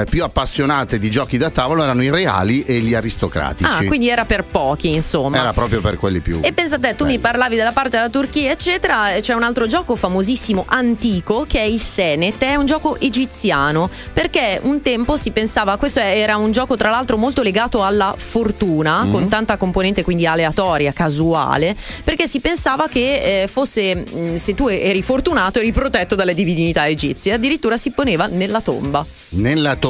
eh, 0.00 0.04
più 0.04 0.22
appassionate 0.22 0.98
di 0.98 1.10
giochi 1.10 1.38
da 1.38 1.50
tavolo 1.50 1.82
erano 1.82 2.02
i 2.02 2.10
reali 2.10 2.62
e 2.64 2.78
gli 2.80 2.94
aristocratici. 2.94 3.84
Ah, 3.84 3.86
quindi 3.86 4.08
era 4.08 4.24
per 4.24 4.44
pochi, 4.44 4.94
insomma. 4.94 5.38
Era 5.38 5.52
proprio 5.52 5.80
per 5.80 5.96
quelli 5.96 6.20
più. 6.20 6.40
E 6.42 6.52
pensa 6.52 6.76
a 6.76 6.78
te, 6.78 6.94
tu 6.94 7.04
mi 7.04 7.18
parlavi 7.18 7.56
della 7.56 7.72
parte 7.72 7.96
della 7.96 8.08
Turchia, 8.08 8.50
eccetera. 8.50 9.06
C'è 9.20 9.34
un 9.34 9.42
altro 9.42 9.66
gioco 9.66 9.96
famosissimo, 9.96 10.64
antico, 10.68 11.44
che 11.48 11.60
è 11.60 11.64
il 11.64 11.80
Senet. 11.80 12.38
È 12.42 12.54
un 12.54 12.66
gioco 12.66 12.98
egiziano. 13.00 13.90
Perché 14.12 14.60
un 14.62 14.80
tempo 14.82 15.16
si 15.16 15.30
pensava, 15.30 15.76
questo 15.76 16.00
era 16.00 16.36
un 16.36 16.52
gioco 16.52 16.76
tra 16.76 16.90
l'altro 16.90 17.16
molto 17.16 17.42
legato 17.42 17.82
alla 17.82 18.14
fortuna, 18.16 19.02
Mhm. 19.04 19.12
con 19.12 19.28
tanta 19.28 19.56
componente 19.56 20.02
quindi 20.04 20.26
aleatoria, 20.26 20.92
casuale. 20.92 21.76
Perché 22.04 22.26
si 22.28 22.40
pensava 22.40 22.88
che 22.88 23.42
eh, 23.42 23.48
fosse, 23.48 23.94
mh, 23.96 24.34
se 24.36 24.54
tu 24.54 24.68
eri 24.68 25.02
fortunato, 25.02 25.58
eri 25.58 25.72
protetto 25.72 26.14
dalle 26.14 26.34
divinità 26.34 26.86
egizie. 26.86 27.32
Addirittura 27.32 27.76
si 27.76 27.90
poneva 27.90 28.26
nella 28.26 28.60
tomba. 28.60 29.04
Nella 29.30 29.74
tomba? 29.74 29.87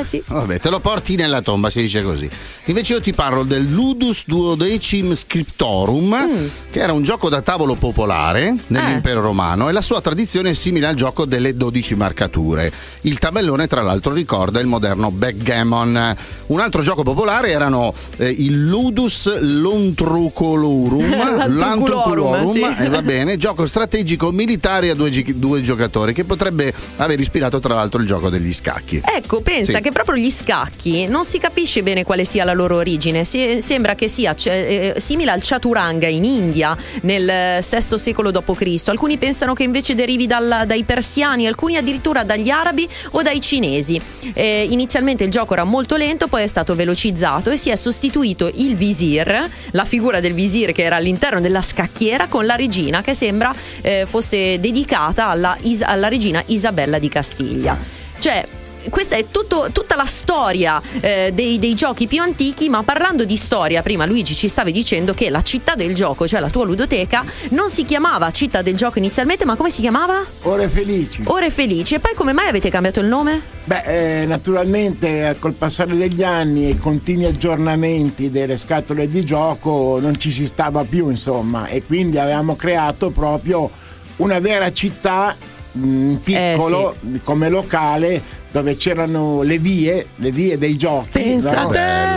Eh, 0.00 0.04
sì. 0.04 0.22
Vabbè, 0.26 0.60
te 0.60 0.70
lo 0.70 0.80
porti 0.80 1.16
nella 1.16 1.40
tomba, 1.42 1.70
si 1.70 1.80
dice 1.80 2.02
così. 2.02 2.28
Invece 2.66 2.92
io 2.94 3.00
ti 3.00 3.12
parlo 3.12 3.42
del 3.42 3.64
Ludus 3.64 4.22
Duodecim 4.26 5.14
Scriptorum, 5.14 6.08
Mm. 6.20 6.46
che 6.70 6.80
era 6.80 6.92
un 6.92 7.02
gioco 7.02 7.28
da 7.28 7.40
tavolo 7.40 7.74
popolare 7.74 8.54
nell'impero 8.68 9.20
romano 9.20 9.68
e 9.68 9.72
la 9.72 9.80
sua 9.80 10.00
tradizione 10.00 10.50
è 10.50 10.52
simile 10.52 10.86
al 10.86 10.94
gioco 10.94 11.24
delle 11.24 11.54
12 11.54 11.94
marcature. 11.94 12.70
Il 13.02 13.18
tabellone, 13.18 13.66
tra 13.66 13.82
l'altro, 13.82 14.12
ricorda 14.12 14.60
il 14.60 14.66
moderno 14.66 15.10
backgammon. 15.10 16.14
Un 16.46 16.60
altro 16.60 16.82
gioco 16.82 17.02
popolare 17.02 17.50
erano 17.50 17.94
eh, 18.18 18.28
il 18.28 18.66
Ludus 18.66 19.38
Lontrucolorum, 19.40 21.10
L'Antruculorum, 21.56 22.50
sì. 22.52 22.60
eh, 22.62 22.88
va 22.88 23.02
bene, 23.02 23.36
gioco 23.36 23.66
strategico 23.66 24.30
militare 24.32 24.90
a 24.90 24.94
due, 24.94 25.10
gi- 25.10 25.38
due 25.38 25.62
giocatori 25.62 26.12
che 26.12 26.24
potrebbe 26.24 26.72
aver 26.96 27.18
ispirato 27.20 27.58
tra 27.60 27.74
l'altro 27.74 28.00
il 28.00 28.06
gioco 28.06 28.28
degli 28.28 28.52
scacchi. 28.52 29.00
Ecco, 29.04 29.29
pensa 29.38 29.76
Sì. 29.76 29.80
che 29.80 29.92
proprio 29.92 30.16
gli 30.16 30.30
scacchi 30.30 31.06
non 31.06 31.24
si 31.24 31.38
capisce 31.38 31.84
bene 31.84 32.02
quale 32.02 32.24
sia 32.24 32.42
la 32.44 32.52
loro 32.52 32.74
origine. 32.76 33.22
Si- 33.22 33.60
sembra 33.60 33.94
che 33.94 34.08
sia 34.08 34.34
cioè, 34.34 34.92
eh, 34.96 35.00
simile 35.00 35.30
al 35.30 35.40
chaturanga 35.42 36.08
in 36.08 36.24
India 36.24 36.76
nel 37.02 37.62
VI 37.64 37.98
secolo 37.98 38.32
d.C. 38.32 38.82
Alcuni 38.88 39.16
pensano 39.18 39.52
che 39.52 39.62
invece 39.62 39.94
derivi 39.94 40.26
dal- 40.26 40.64
dai 40.66 40.82
persiani, 40.82 41.46
alcuni 41.46 41.76
addirittura 41.76 42.24
dagli 42.24 42.50
arabi 42.50 42.88
o 43.12 43.22
dai 43.22 43.40
cinesi. 43.40 44.00
Eh, 44.34 44.66
inizialmente 44.70 45.22
il 45.22 45.30
gioco 45.30 45.52
era 45.52 45.62
molto 45.64 45.94
lento, 45.94 46.26
poi 46.26 46.42
è 46.42 46.46
stato 46.48 46.74
velocizzato 46.74 47.50
e 47.50 47.56
si 47.56 47.70
è 47.70 47.76
sostituito 47.76 48.50
il 48.54 48.74
visir, 48.74 49.48
la 49.70 49.84
figura 49.84 50.18
del 50.18 50.32
visir 50.34 50.72
che 50.72 50.82
era 50.82 50.96
all'interno 50.96 51.40
della 51.40 51.62
scacchiera, 51.62 52.26
con 52.26 52.46
la 52.46 52.56
regina 52.56 53.02
che 53.02 53.14
sembra 53.14 53.54
eh, 53.82 54.06
fosse 54.08 54.58
dedicata 54.58 55.28
alla, 55.28 55.56
alla 55.82 56.08
regina 56.08 56.42
Isabella 56.46 56.98
di 56.98 57.08
Castiglia. 57.08 57.76
Cioè, 58.18 58.46
questa 58.88 59.16
è 59.16 59.26
tutto- 59.30 59.68
tutta 59.72 59.96
la 59.96 60.06
storia 60.06 60.80
eh, 61.00 61.30
dei, 61.34 61.58
dei 61.58 61.74
giochi 61.74 62.06
più 62.06 62.22
antichi, 62.22 62.68
ma 62.68 62.82
parlando 62.82 63.24
di 63.24 63.36
storia, 63.36 63.82
prima 63.82 64.06
Luigi 64.06 64.34
ci 64.34 64.48
stavi 64.48 64.72
dicendo 64.72 65.12
che 65.14 65.28
la 65.30 65.42
città 65.42 65.74
del 65.74 65.94
gioco, 65.94 66.26
cioè 66.26 66.40
la 66.40 66.48
tua 66.48 66.64
ludoteca, 66.64 67.24
non 67.50 67.68
si 67.68 67.84
chiamava 67.84 68.30
città 68.30 68.62
del 68.62 68.76
gioco 68.76 68.98
inizialmente, 68.98 69.44
ma 69.44 69.56
come 69.56 69.70
si 69.70 69.80
chiamava? 69.80 70.24
Ore 70.42 70.68
felici. 70.68 71.22
Ore 71.26 71.50
Felici. 71.50 71.94
E 71.94 71.98
poi 71.98 72.14
come 72.14 72.32
mai 72.32 72.48
avete 72.48 72.70
cambiato 72.70 73.00
il 73.00 73.06
nome? 73.06 73.42
Beh, 73.64 74.22
eh, 74.22 74.26
naturalmente 74.26 75.28
eh, 75.28 75.38
col 75.38 75.52
passare 75.52 75.96
degli 75.96 76.22
anni 76.22 76.70
e 76.70 76.78
continui 76.78 77.26
aggiornamenti 77.26 78.30
delle 78.30 78.56
scatole 78.56 79.08
di 79.08 79.24
gioco 79.24 79.98
non 80.00 80.18
ci 80.18 80.30
si 80.30 80.46
stava 80.46 80.84
più, 80.84 81.10
insomma, 81.10 81.66
e 81.66 81.82
quindi 81.84 82.18
avevamo 82.18 82.56
creato 82.56 83.10
proprio 83.10 83.70
una 84.16 84.38
vera 84.38 84.72
città 84.72 85.36
mh, 85.72 86.14
piccolo 86.16 86.96
come 87.22 87.48
locale 87.48 88.22
dove 88.50 88.76
c'erano 88.76 89.42
le 89.42 89.58
vie, 89.58 90.06
le 90.16 90.30
vie 90.30 90.58
dei 90.58 90.76
giochi. 90.76 91.08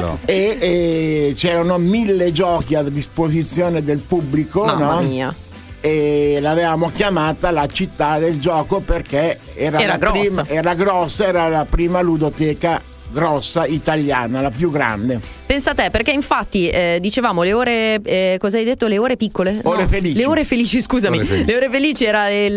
No? 0.01 0.19
E, 0.25 0.57
e 0.59 1.33
c'erano 1.35 1.77
mille 1.77 2.31
giochi 2.31 2.75
a 2.75 2.83
disposizione 2.83 3.83
del 3.83 3.99
pubblico, 3.99 4.63
Mamma 4.65 4.95
no? 4.95 5.01
mia. 5.01 5.35
E 5.79 6.37
l'avevamo 6.39 6.91
chiamata 6.95 7.51
la 7.51 7.67
città 7.67 8.17
del 8.17 8.39
gioco 8.39 8.79
perché 8.79 9.37
era, 9.53 9.79
Era 9.79 9.93
la 9.93 9.97
grossa. 9.97 10.43
prima, 10.43 10.45
era 10.47 10.73
grossa, 10.75 11.25
era 11.27 11.47
la 11.49 11.65
prima 11.65 11.99
ludoteca 12.01 12.81
grossa 13.11 13.65
italiana, 13.65 14.41
la 14.41 14.49
più 14.49 14.71
grande. 14.71 15.19
Pensa 15.45 15.71
a 15.71 15.73
te, 15.73 15.89
perché 15.91 16.11
infatti 16.11 16.69
eh, 16.69 16.97
dicevamo 16.99 17.43
le 17.43 17.53
ore, 17.53 18.01
eh, 18.03 18.37
cosa 18.39 18.57
hai 18.57 18.63
detto? 18.63 18.87
Le 18.87 18.97
ore 18.97 19.17
piccole? 19.17 19.59
Ore 19.63 19.85
felici. 19.87 20.17
Le 20.17 20.25
ore 20.25 20.45
felici, 20.45 20.81
scusami. 20.81 21.17
Ore 21.17 21.25
felici. 21.25 21.45
Le 21.45 21.55
ore 21.55 21.69
felici 21.69 22.05
era 22.05 22.29
il, 22.29 22.53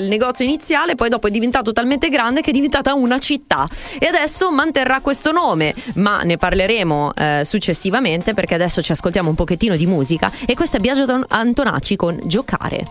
il 0.00 0.08
negozio 0.08 0.44
iniziale, 0.44 0.94
poi 0.94 1.08
dopo 1.08 1.28
è 1.28 1.30
diventato 1.30 1.72
talmente 1.72 2.08
grande 2.08 2.40
che 2.40 2.50
è 2.50 2.52
diventata 2.52 2.94
una 2.94 3.18
città. 3.18 3.68
E 3.98 4.06
adesso 4.06 4.50
manterrà 4.50 5.00
questo 5.00 5.30
nome, 5.32 5.74
ma 5.94 6.22
ne 6.22 6.36
parleremo 6.36 7.12
eh, 7.14 7.42
successivamente 7.44 8.34
perché 8.34 8.54
adesso 8.54 8.82
ci 8.82 8.92
ascoltiamo 8.92 9.28
un 9.28 9.34
pochettino 9.34 9.76
di 9.76 9.86
musica. 9.86 10.32
E 10.46 10.54
questo 10.54 10.78
è 10.78 10.80
Biagio 10.80 11.24
Antonacci 11.28 11.96
con 11.96 12.18
Giocare. 12.24 12.84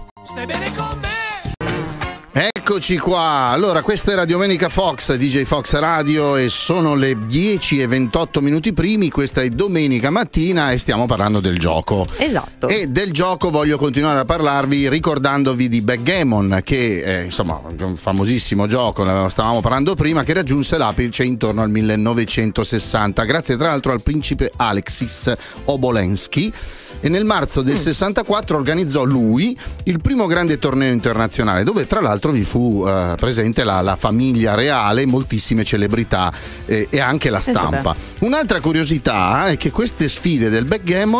Eccoci 2.42 2.98
qua, 2.98 3.50
allora 3.52 3.82
questa 3.82 4.16
la 4.16 4.24
Domenica 4.24 4.70
Fox, 4.70 5.14
DJ 5.16 5.44
Fox 5.44 5.74
Radio 5.78 6.38
e 6.38 6.48
sono 6.48 6.96
le 6.96 7.28
10 7.28 7.82
e 7.82 7.86
28 7.86 8.40
minuti 8.40 8.72
primi, 8.72 9.10
questa 9.10 9.42
è 9.42 9.50
domenica 9.50 10.10
mattina 10.10 10.72
e 10.72 10.78
stiamo 10.78 11.06
parlando 11.06 11.42
del 11.42 11.60
gioco. 11.60 12.08
Esatto. 12.16 12.70
E 12.70 12.88
del 12.88 13.12
gioco 13.12 13.50
voglio 13.50 13.78
continuare 13.78 14.20
a 14.20 14.24
parlarvi 14.24 14.88
ricordandovi 14.88 15.68
di 15.68 15.82
Backgammon 15.82 16.62
che 16.64 17.04
è 17.04 17.24
insomma 17.24 17.60
un 17.78 17.98
famosissimo 17.98 18.68
gioco, 18.68 19.04
ne 19.04 19.30
stavamo 19.30 19.60
parlando 19.60 19.96
prima, 19.96 20.24
che 20.24 20.32
raggiunse 20.32 20.78
l'apice 20.78 21.26
intorno 21.26 21.62
al 21.62 21.70
1960 21.70 23.24
grazie 23.26 23.58
tra 23.58 23.68
l'altro 23.68 23.92
al 23.92 24.02
principe 24.02 24.50
Alexis 24.56 25.30
Obolensky 25.66 26.54
e 27.00 27.10
nel 27.10 27.26
marzo 27.26 27.62
del 27.62 27.78
64 27.78 28.58
organizzò 28.58 29.04
lui 29.04 29.58
il 29.84 30.02
primo 30.02 30.26
grande 30.26 30.60
torneo 30.60 30.92
internazionale 30.92 31.64
dove 31.64 31.88
tra 31.88 32.02
l'altro 32.02 32.32
vi 32.32 32.44
fu 32.44 32.84
eh, 32.88 33.16
presente 33.16 33.64
la, 33.64 33.82
la 33.82 33.96
famiglia 33.96 34.56
reale, 34.56 35.06
moltissime 35.06 35.64
celebrità 35.64 36.32
eh, 36.66 36.88
e 36.90 37.00
anche 37.00 37.30
la 37.30 37.40
stampa. 37.40 37.96
Un'altra 38.20 38.60
curiosità 38.60 39.48
è 39.48 39.58
che 39.58 39.72
queste 39.72 40.10
sfide 40.10 40.50
del 40.50 40.66
backgammon 40.66 41.18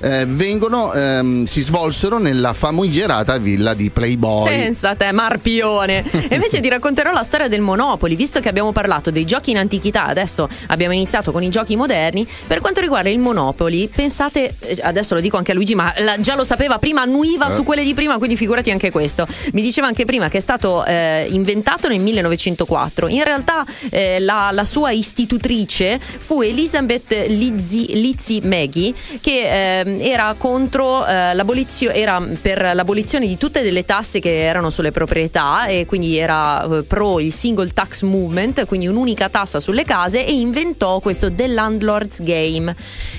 eh, 0.00 0.24
vengono, 0.26 0.92
ehm, 0.92 1.44
si 1.44 1.60
svolsero 1.60 2.18
nella 2.18 2.52
famigerata 2.52 3.36
villa 3.38 3.74
di 3.74 3.90
Playboy. 3.90 4.48
Pensa 4.48 4.94
te, 4.94 5.12
Marpione. 5.12 6.04
E 6.28 6.34
invece 6.34 6.60
ti 6.60 6.68
racconterò 6.68 7.12
la 7.12 7.22
storia 7.22 7.48
del 7.48 7.60
Monopoli, 7.60 8.16
visto 8.16 8.40
che 8.40 8.48
abbiamo 8.48 8.72
parlato 8.72 9.10
dei 9.10 9.24
giochi 9.24 9.50
in 9.50 9.58
antichità, 9.58 10.06
adesso 10.06 10.48
abbiamo 10.68 10.92
iniziato 10.92 11.32
con 11.32 11.42
i 11.42 11.48
giochi 11.48 11.76
moderni. 11.76 12.26
Per 12.46 12.60
quanto 12.60 12.80
riguarda 12.80 13.08
il 13.08 13.18
Monopoli, 13.18 13.88
pensate, 13.94 14.54
eh, 14.60 14.78
adesso 14.82 15.14
lo 15.16 15.22
dico 15.22 15.36
anche 15.36 15.52
a 15.52 15.54
Luigi, 15.54 15.74
ma 15.74 15.92
la- 15.98 16.20
già 16.20 16.34
lo 16.36 16.44
sapeva 16.44 16.78
prima, 16.78 17.02
annuiva 17.02 17.50
su 17.50 17.64
quelle 17.64 17.82
di 17.82 17.94
prima, 17.94 18.18
quindi 18.18 18.36
figurati 18.36 18.70
anche 18.70 18.90
questo. 18.90 19.26
Mi 19.52 19.62
diceva 19.62 19.86
anche 19.86 20.04
prima 20.04 20.28
che 20.28 20.38
è 20.38 20.40
stato 20.40 20.84
eh, 20.84 21.26
inventato 21.30 21.88
nel 21.88 22.00
1904. 22.00 23.08
In 23.08 23.24
realtà 23.24 23.64
eh, 23.90 24.20
la, 24.20 24.50
la 24.52 24.64
sua 24.64 24.90
istitutrice 24.90 25.98
fu 25.98 26.42
Elizabeth 26.42 27.26
Lizzi, 27.28 28.00
Lizzi 28.00 28.40
Maggie, 28.42 28.92
che 29.20 29.80
ehm, 29.80 29.98
era 30.00 30.34
contro 30.36 31.06
eh, 31.06 31.34
l'abolizione, 31.34 31.94
era 31.94 32.22
per 32.40 32.72
l'abolizione 32.74 33.26
di 33.26 33.36
tutte 33.38 33.62
delle 33.62 33.84
tasse 33.84 34.20
che 34.20 34.42
erano 34.44 34.70
sulle 34.70 34.92
proprietà 34.92 35.66
e 35.66 35.86
quindi 35.86 36.16
era 36.18 36.62
eh, 36.64 36.82
pro 36.82 37.20
il 37.20 37.32
single 37.32 37.72
tax 37.72 38.02
movement, 38.02 38.66
quindi 38.66 38.86
un'unica 38.86 39.28
tassa 39.28 39.60
sulle 39.60 39.84
case 39.84 40.26
e 40.26 40.32
inventò 40.32 41.00
questo 41.00 41.32
The 41.32 41.46
Landlord's 41.46 42.20
Game. 42.20 42.74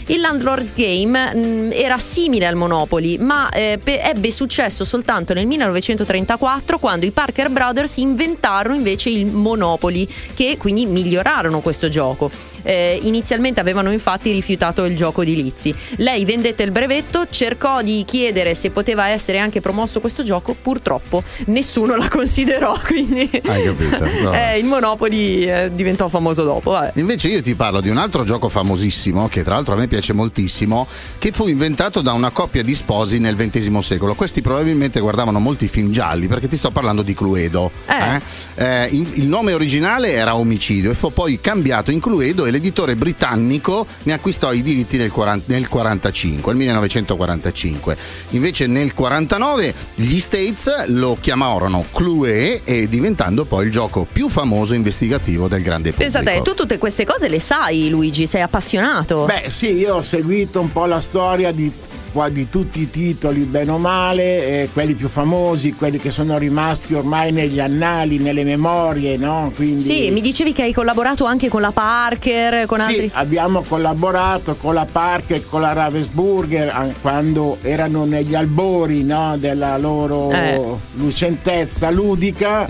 Il 0.07 0.19
Landlord's 0.21 0.73
Game 0.75 1.33
mh, 1.33 1.71
era 1.73 1.86
simile 1.97 2.45
al 2.45 2.55
Monopoly, 2.55 3.17
ma 3.17 3.49
eh, 3.49 3.79
ebbe 3.81 4.31
successo 4.31 4.83
soltanto 4.83 5.33
nel 5.33 5.47
1934 5.47 6.77
quando 6.77 7.05
i 7.05 7.11
Parker 7.11 7.49
Brothers 7.49 7.95
inventarono 7.97 8.75
invece 8.75 9.09
il 9.09 9.25
Monopoly, 9.25 10.05
che 10.33 10.57
quindi 10.57 10.85
migliorarono 10.85 11.61
questo 11.61 11.87
gioco. 11.87 12.29
Eh, 12.67 12.99
inizialmente 13.03 13.61
avevano 13.61 13.93
infatti 13.93 14.29
rifiutato 14.33 14.83
il 14.83 14.95
gioco 14.97 15.23
di 15.23 15.35
Lizzi. 15.41 15.73
Lei 15.97 16.25
vendette 16.25 16.63
il 16.63 16.71
brevetto, 16.71 17.27
cercò 17.29 17.81
di 17.81 18.03
chiedere 18.05 18.53
se 18.55 18.71
poteva 18.71 19.07
essere 19.07 19.39
anche 19.39 19.61
promosso 19.61 20.01
questo 20.01 20.21
gioco, 20.21 20.53
purtroppo 20.61 21.23
nessuno 21.45 21.95
la 21.95 22.09
considerò, 22.09 22.77
quindi 22.85 23.29
Hai 23.45 23.63
capito? 23.63 24.05
No. 24.21 24.33
eh, 24.33 24.57
il 24.59 24.65
Monopoly 24.65 25.43
eh, 25.43 25.71
diventò 25.73 26.09
famoso 26.09 26.43
dopo. 26.43 26.71
vabbè. 26.71 26.99
Invece 26.99 27.29
io 27.29 27.41
ti 27.41 27.55
parlo 27.55 27.79
di 27.79 27.87
un 27.87 27.95
altro 27.97 28.25
gioco 28.25 28.49
famosissimo, 28.49 29.29
che 29.29 29.43
tra 29.43 29.53
l'altro 29.55 29.73
a 29.73 29.77
me 29.77 29.87
piace 29.87 30.11
moltissimo, 30.11 30.85
che 31.19 31.31
fu 31.31 31.47
inventato 31.47 32.01
da 32.01 32.11
una 32.11 32.31
coppia 32.31 32.63
di 32.63 32.75
sposi 32.75 33.17
nel 33.19 33.35
XX 33.37 33.77
secolo. 33.79 34.13
Questi 34.13 34.41
probabilmente 34.41 34.99
guardavano 34.99 35.39
molti 35.39 35.69
film 35.69 35.89
gialli, 35.91 36.27
perché 36.27 36.49
ti 36.49 36.57
sto 36.57 36.71
parlando 36.71 37.01
di 37.01 37.13
Cluedo. 37.13 37.71
Eh. 37.87 38.21
Eh, 38.55 38.87
in- 38.91 39.09
il 39.13 39.27
nome 39.27 39.53
originale 39.53 40.11
era 40.11 40.35
Omicidio 40.35 40.91
e 40.91 40.95
fu 40.95 41.13
poi 41.13 41.39
cambiato 41.39 41.91
in 41.91 42.01
Cluedo 42.01 42.45
e 42.45 42.51
l'editore 42.57 42.95
britannico 42.95 43.85
ne 44.03 44.13
acquistò 44.13 44.51
i 44.51 44.61
diritti 44.61 44.97
nel, 44.97 45.11
40 45.11 45.53
nel 45.53 45.67
45, 45.67 46.51
nel 46.51 46.61
1945. 46.61 47.97
Invece 48.31 48.67
nel 48.67 48.93
49 48.93 49.73
gli 49.95 50.19
States 50.19 50.87
lo 50.87 51.17
chiamarono 51.19 51.85
Clue 51.91 52.63
e 52.63 52.87
diventando 52.89 53.45
poi 53.45 53.65
il 53.65 53.71
gioco 53.71 54.07
più 54.11 54.27
famoso 54.27 54.73
e 54.73 54.77
investigativo 54.77 55.47
del 55.47 55.61
grande 55.61 55.91
pubblico. 55.91 56.11
Pensa 56.11 56.29
te, 56.29 56.41
tu 56.41 56.55
tutte 56.55 56.77
queste 56.77 57.05
cose 57.05 57.29
le 57.29 57.39
sai, 57.39 57.89
Luigi, 57.89 58.25
sei 58.25 58.41
appassionato. 58.41 59.25
Beh, 59.25 59.49
sì, 59.49 59.73
io 59.73 59.95
ho 59.95 60.01
seguito 60.01 60.59
un 60.59 60.71
po' 60.71 60.85
la 60.85 61.01
storia 61.01 61.51
di, 61.51 61.71
qua- 62.17 62.29
di 62.29 62.49
tutti 62.49 62.81
i 62.81 62.89
titoli, 62.89 63.41
bene 63.41 63.69
o 63.69 63.77
male, 63.77 64.63
eh, 64.63 64.69
quelli 64.73 64.95
più 64.95 65.07
famosi, 65.07 65.73
quelli 65.73 65.99
che 65.99 66.09
sono 66.09 66.35
rimasti 66.39 66.95
ormai 66.95 67.31
negli 67.31 67.59
annali, 67.59 68.17
nelle 68.17 68.43
memorie, 68.43 69.17
no? 69.17 69.51
Quindi, 69.55 69.81
Sì, 69.83 70.09
mi 70.09 70.19
dicevi 70.19 70.51
che 70.51 70.63
hai 70.63 70.73
collaborato 70.73 71.25
anche 71.25 71.47
con 71.47 71.61
la 71.61 71.69
Parker, 71.69 72.65
con 72.65 72.79
Sì, 72.79 72.87
altri. 72.89 73.11
abbiamo 73.13 73.61
collaborato 73.61 74.55
con 74.55 74.73
la 74.73 74.87
Parker 74.91 75.45
con 75.45 75.61
la 75.61 75.73
Ravensburger 75.73 76.69
an- 76.73 76.93
quando 77.01 77.59
erano 77.61 78.05
negli 78.05 78.33
albori 78.33 79.03
no, 79.03 79.37
della 79.37 79.77
loro 79.77 80.31
Eh. 80.31 80.59
lucentezza 80.95 81.91
ludica. 81.91 82.67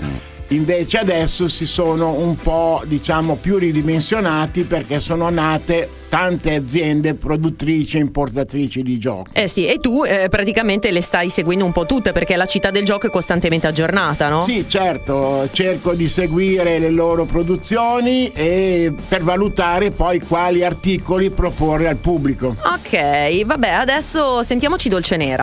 Invece 0.48 0.98
adesso 0.98 1.48
si 1.48 1.64
sono 1.66 2.10
un 2.18 2.36
po' 2.36 2.82
diciamo 2.86 3.36
più 3.36 3.56
ridimensionati 3.56 4.62
perché 4.64 5.00
sono 5.00 5.28
nate 5.30 5.88
tante 6.08 6.54
aziende 6.54 7.14
produttrici 7.14 7.96
e 7.96 8.00
importatrici 8.00 8.82
di 8.82 8.98
giochi. 8.98 9.30
Eh 9.34 9.48
sì, 9.48 9.66
e 9.66 9.78
tu 9.78 10.04
eh, 10.04 10.28
praticamente 10.28 10.90
le 10.90 11.02
stai 11.02 11.30
seguendo 11.30 11.64
un 11.64 11.72
po' 11.72 11.86
tutte 11.86 12.12
perché 12.12 12.36
la 12.36 12.46
città 12.46 12.70
del 12.70 12.84
gioco 12.84 13.06
è 13.06 13.10
costantemente 13.10 13.66
aggiornata, 13.66 14.28
no? 14.28 14.38
Sì, 14.40 14.64
certo, 14.68 15.48
cerco 15.52 15.92
di 15.94 16.08
seguire 16.08 16.78
le 16.78 16.90
loro 16.90 17.24
produzioni 17.24 18.30
e 18.32 18.92
per 19.08 19.22
valutare 19.22 19.90
poi 19.90 20.20
quali 20.20 20.64
articoli 20.64 21.30
proporre 21.30 21.88
al 21.88 21.96
pubblico. 21.96 22.56
Ok, 22.64 23.44
vabbè, 23.44 23.68
adesso 23.68 24.42
sentiamoci 24.42 24.88
Dolce 24.88 25.16
Nera. 25.16 25.42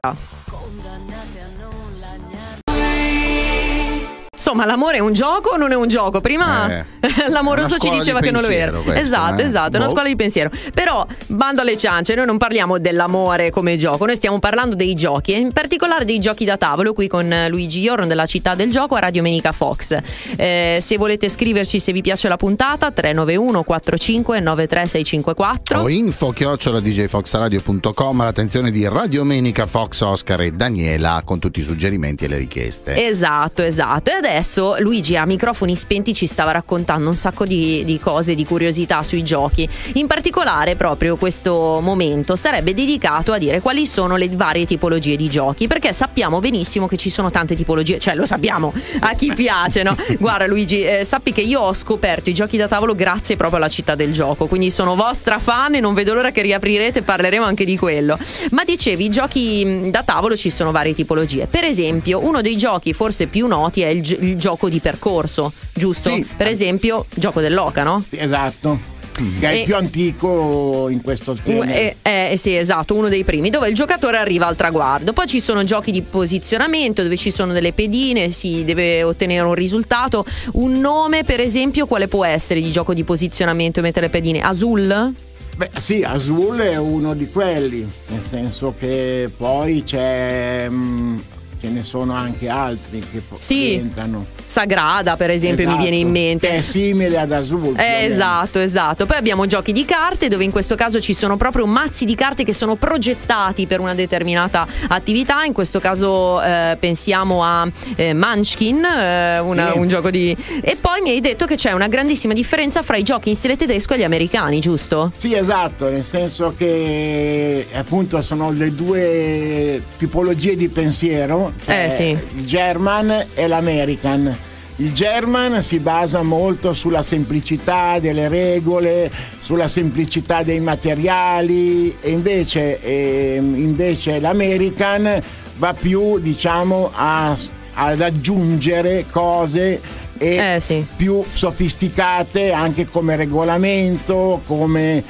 Insomma, 4.45 4.65
l'amore 4.65 4.97
è 4.97 4.99
un 4.99 5.11
gioco 5.11 5.53
o 5.53 5.57
non 5.57 5.71
è 5.71 5.75
un 5.75 5.87
gioco? 5.87 6.21
Prima 6.21 6.69
Eh, 6.69 6.85
l'amoroso 7.29 7.77
è 7.77 7.79
ci 7.79 7.89
diceva 7.89 8.19
di 8.19 8.27
che 8.27 8.31
non 8.31 8.43
lo 8.43 8.47
era. 8.49 8.71
questa, 8.73 9.01
esatto, 9.01 9.41
eh. 9.41 9.45
esatto, 9.45 9.73
è 9.73 9.77
una 9.77 9.85
Boh. 9.85 9.91
scuola 9.91 10.07
di 10.07 10.15
pensiero. 10.15 10.51
Però, 10.71 11.03
bando 11.25 11.61
alle 11.61 11.75
ciance, 11.75 12.13
noi 12.13 12.27
non 12.27 12.37
parliamo 12.37 12.77
dell'amore 12.77 13.49
come 13.49 13.75
gioco, 13.75 14.05
noi 14.05 14.15
stiamo 14.15 14.37
parlando 14.37 14.75
dei 14.75 14.93
giochi, 14.93 15.33
e 15.33 15.39
in 15.39 15.51
particolare 15.51 16.05
dei 16.05 16.19
giochi 16.19 16.45
da 16.45 16.57
tavolo, 16.57 16.93
qui 16.93 17.07
con 17.07 17.27
Luigi 17.49 17.79
Iorno 17.79 18.05
della 18.05 18.27
città 18.27 18.53
del 18.53 18.69
gioco 18.69 18.93
a 18.93 18.99
Radio 18.99 19.23
Menica 19.23 19.51
Fox. 19.51 19.97
Eh, 20.35 20.77
se 20.79 20.97
volete 20.97 21.27
scriverci 21.27 21.79
se 21.79 21.91
vi 21.91 22.01
piace 22.01 22.27
la 22.27 22.37
puntata, 22.37 22.91
391 22.91 23.63
45 23.63 24.39
93654. 24.41 25.79
O 25.79 25.89
info 25.89 26.29
chiocciola 26.29 26.79
djfoxradio.com 26.81 28.21
l'attenzione 28.21 28.69
di 28.69 28.87
Radio 28.87 29.23
Menica, 29.23 29.65
Fox, 29.65 30.01
Oscar 30.01 30.41
e 30.41 30.51
Daniela 30.51 31.23
con 31.25 31.39
tutti 31.39 31.61
i 31.61 31.63
suggerimenti 31.63 32.25
e 32.25 32.27
le 32.27 32.37
richieste. 32.37 33.07
Esatto, 33.07 33.63
esatto. 33.63 34.11
E 34.11 34.34
adesso 34.35 34.75
Luigi 34.79 35.15
a 35.15 35.25
microfoni 35.25 35.77
spenti 35.77 36.13
ci 36.13 36.27
stava 36.27 36.51
raccontando 36.51 37.09
un 37.09 37.15
sacco 37.15 37.45
di, 37.45 37.83
di 37.85 37.99
cose, 37.99 38.35
di 38.35 38.43
curiosità 38.43 39.01
sui 39.01 39.23
giochi. 39.23 39.67
In 39.93 40.07
particolare 40.07 40.75
proprio 40.75 41.15
questo 41.15 41.79
momento 41.81 42.35
sarebbe 42.35 42.73
dedicato 42.73 43.31
a 43.31 43.37
dire 43.37 43.61
quali 43.61 43.85
sono 43.85 44.17
le 44.17 44.27
varie 44.27 44.65
tipologie 44.65 45.15
di 45.15 45.29
giochi, 45.29 45.67
perché 45.67 45.93
sappiamo 45.93 46.41
benissimo 46.41 46.85
che 46.85 46.97
ci 46.97 47.09
sono 47.09 47.31
tante 47.31 47.55
tipologie, 47.55 47.97
cioè 47.97 48.13
lo 48.15 48.25
sappiamo 48.25 48.73
a 48.99 49.13
chi 49.13 49.33
piace, 49.33 49.83
no? 49.83 49.95
Guarda 50.19 50.47
Luigi, 50.47 50.83
eh, 50.83 51.05
sappi 51.05 51.31
che 51.31 51.41
io 51.41 51.61
ho 51.61 51.73
scoperto 51.73 52.29
i 52.29 52.33
giochi 52.33 52.57
da 52.57 52.67
tavolo 52.67 52.93
grazie 52.93 53.37
proprio 53.37 53.59
alla 53.59 53.69
città 53.69 53.95
del 53.95 54.11
gioco, 54.11 54.47
quindi 54.47 54.69
sono 54.69 54.95
vostra 54.95 55.39
fan 55.39 55.75
e 55.75 55.79
non 55.79 55.93
vedo 55.93 56.13
l'ora 56.13 56.31
che 56.31 56.41
riaprirete 56.41 56.99
e 56.99 57.01
parleremo 57.03 57.45
anche 57.45 57.63
di 57.63 57.77
quello. 57.77 58.19
Ma 58.51 58.65
dicevi, 58.65 59.05
i 59.05 59.09
giochi 59.09 59.89
da 59.89 60.03
tavolo 60.03 60.35
ci 60.35 60.49
sono 60.49 60.71
varie 60.71 60.93
tipologie. 60.93 61.47
Per 61.49 61.63
esempio, 61.63 62.19
uno 62.19 62.41
dei 62.41 62.57
giochi 62.57 62.91
forse 62.91 63.27
più 63.27 63.47
noti 63.47 63.81
è 63.81 63.87
il, 63.87 64.24
il 64.25 64.35
gioco 64.37 64.69
di 64.69 64.79
percorso, 64.79 65.51
giusto? 65.73 66.09
Sì. 66.09 66.25
Per 66.35 66.47
esempio, 66.47 67.05
gioco 67.13 67.41
dell'oca, 67.41 67.83
no? 67.83 68.03
Sì, 68.07 68.17
esatto. 68.19 68.93
Che 69.15 69.49
è 69.49 69.53
il 69.53 69.63
più 69.63 69.77
antico 69.77 70.89
in 70.89 71.01
questo 71.01 71.37
genere. 71.41 71.95
eh, 72.01 72.31
eh, 72.31 72.37
sì, 72.37 72.53
esatto, 72.57 72.95
uno 72.95 73.07
dei 73.07 73.23
primi, 73.23 73.49
dove 73.49 73.69
il 73.69 73.73
giocatore 73.73 74.17
arriva 74.17 74.45
al 74.45 74.57
traguardo. 74.57 75.13
Poi 75.13 75.25
ci 75.25 75.39
sono 75.39 75.63
giochi 75.63 75.91
di 75.91 76.01
posizionamento 76.01 77.01
dove 77.01 77.15
ci 77.15 77.31
sono 77.31 77.53
delle 77.53 77.71
pedine, 77.71 78.29
si 78.29 78.65
deve 78.65 79.03
ottenere 79.03 79.45
un 79.45 79.53
risultato. 79.53 80.25
Un 80.53 80.81
nome, 80.81 81.23
per 81.23 81.39
esempio, 81.39 81.85
quale 81.85 82.09
può 82.09 82.25
essere 82.25 82.59
di 82.59 82.71
gioco 82.73 82.93
di 82.93 83.05
posizionamento 83.05 83.79
e 83.79 83.83
mettere 83.83 84.07
le 84.07 84.11
pedine? 84.11 84.41
Azul? 84.41 85.13
Beh, 85.55 85.69
sì, 85.77 86.03
Azul 86.03 86.57
è 86.57 86.75
uno 86.75 87.13
di 87.13 87.29
quelli, 87.29 87.87
nel 88.07 88.21
senso 88.21 88.75
che 88.77 89.31
poi 89.37 89.83
c'è. 89.83 90.67
mm, 90.69 91.17
ce 91.65 91.71
ne 91.71 91.81
sono 91.83 92.13
anche 92.13 92.47
altri 92.47 92.99
che 92.99 93.21
Sì. 93.39 93.73
entrano. 93.73 94.25
Sagrada, 94.45 95.15
per 95.15 95.29
esempio, 95.31 95.65
mi 95.65 95.71
Esatto, 95.71 95.81
viene 95.89 95.97
in 95.97 96.09
mente. 96.11 96.47
Che 96.47 96.55
è 96.57 96.61
simile 96.61 97.17
ad 97.19 97.31
Azul. 97.31 97.75
Eh, 97.77 98.05
esatto, 98.05 98.59
esatto. 98.59 99.05
Poi 99.05 99.17
abbiamo 99.17 99.45
giochi 99.45 99.71
di 99.71 99.85
carte 99.85 100.27
dove 100.27 100.43
in 100.43 100.51
questo 100.51 100.75
caso 100.75 100.99
ci 100.99 101.13
sono 101.13 101.35
proprio 101.37 101.65
mazzi 101.65 102.05
di 102.05 102.15
carte 102.15 102.43
che 102.43 102.53
sono 102.53 102.75
progettati 102.75 103.65
per 103.67 103.79
una 103.79 103.93
determinata 103.95 104.67
attività. 104.89 105.43
In 105.43 105.53
questo 105.53 105.79
caso 105.79 106.41
eh, 106.41 106.77
pensiamo 106.79 107.43
a 107.43 107.67
eh, 107.95 108.13
Munchkin, 108.13 108.83
eh, 108.83 109.39
una- 109.39 109.71
Sì. 109.71 109.77
un 109.79 109.87
gioco 109.87 110.09
di... 110.11 110.35
E 110.61 110.75
poi 110.79 111.01
mi 111.01 111.09
hai 111.09 111.21
detto 111.21 111.45
che 111.45 111.55
c'è 111.55 111.71
una 111.71 111.87
grandissima 111.87 112.33
differenza 112.33 112.81
fra 112.83 112.97
i 112.97 113.03
giochi 113.03 113.29
in 113.29 113.35
stile 113.35 113.55
tedesco 113.57 113.93
e 113.93 113.97
gli 113.97 114.03
americani, 114.03 114.59
giusto? 114.59 115.11
Sì, 115.17 115.33
esatto, 115.35 115.89
nel 115.89 116.05
senso 116.05 116.53
che 116.55 117.67
appunto 117.73 118.21
sono 118.21 118.51
le 118.51 118.73
due 118.75 119.81
tipologie 119.97 120.55
di 120.55 120.67
pensiero, 120.69 121.53
cioè 121.63 121.85
Eh, 121.85 121.89
sì. 121.89 122.17
il 122.35 122.45
German 122.45 123.25
e 123.33 123.47
l'American. 123.47 124.37
Il 124.77 124.91
German 124.91 125.61
si 125.61 125.79
basa 125.79 126.21
molto 126.21 126.73
sulla 126.73 127.01
semplicità 127.01 127.97
delle 127.99 128.27
regole, 128.27 129.09
sulla 129.39 129.69
semplicità 129.69 130.43
dei 130.43 130.59
materiali 130.59 131.95
e 132.01 132.09
invece, 132.09 132.81
ehm, 132.81 133.55
invece 133.55 134.19
l'American 134.19 135.21
va 135.57 135.73
più 135.73 136.19
diciamo 136.19 136.91
a- 136.93 137.37
ad 137.75 138.01
aggiungere 138.01 139.05
cose 139.09 139.79
e 140.17 140.55
Eh, 140.55 140.59
sì. 140.59 140.85
più 140.97 141.23
sofisticate 141.25 142.51
anche 142.51 142.85
come 142.85 143.15
regolamento, 143.15 144.41
come 144.45 145.01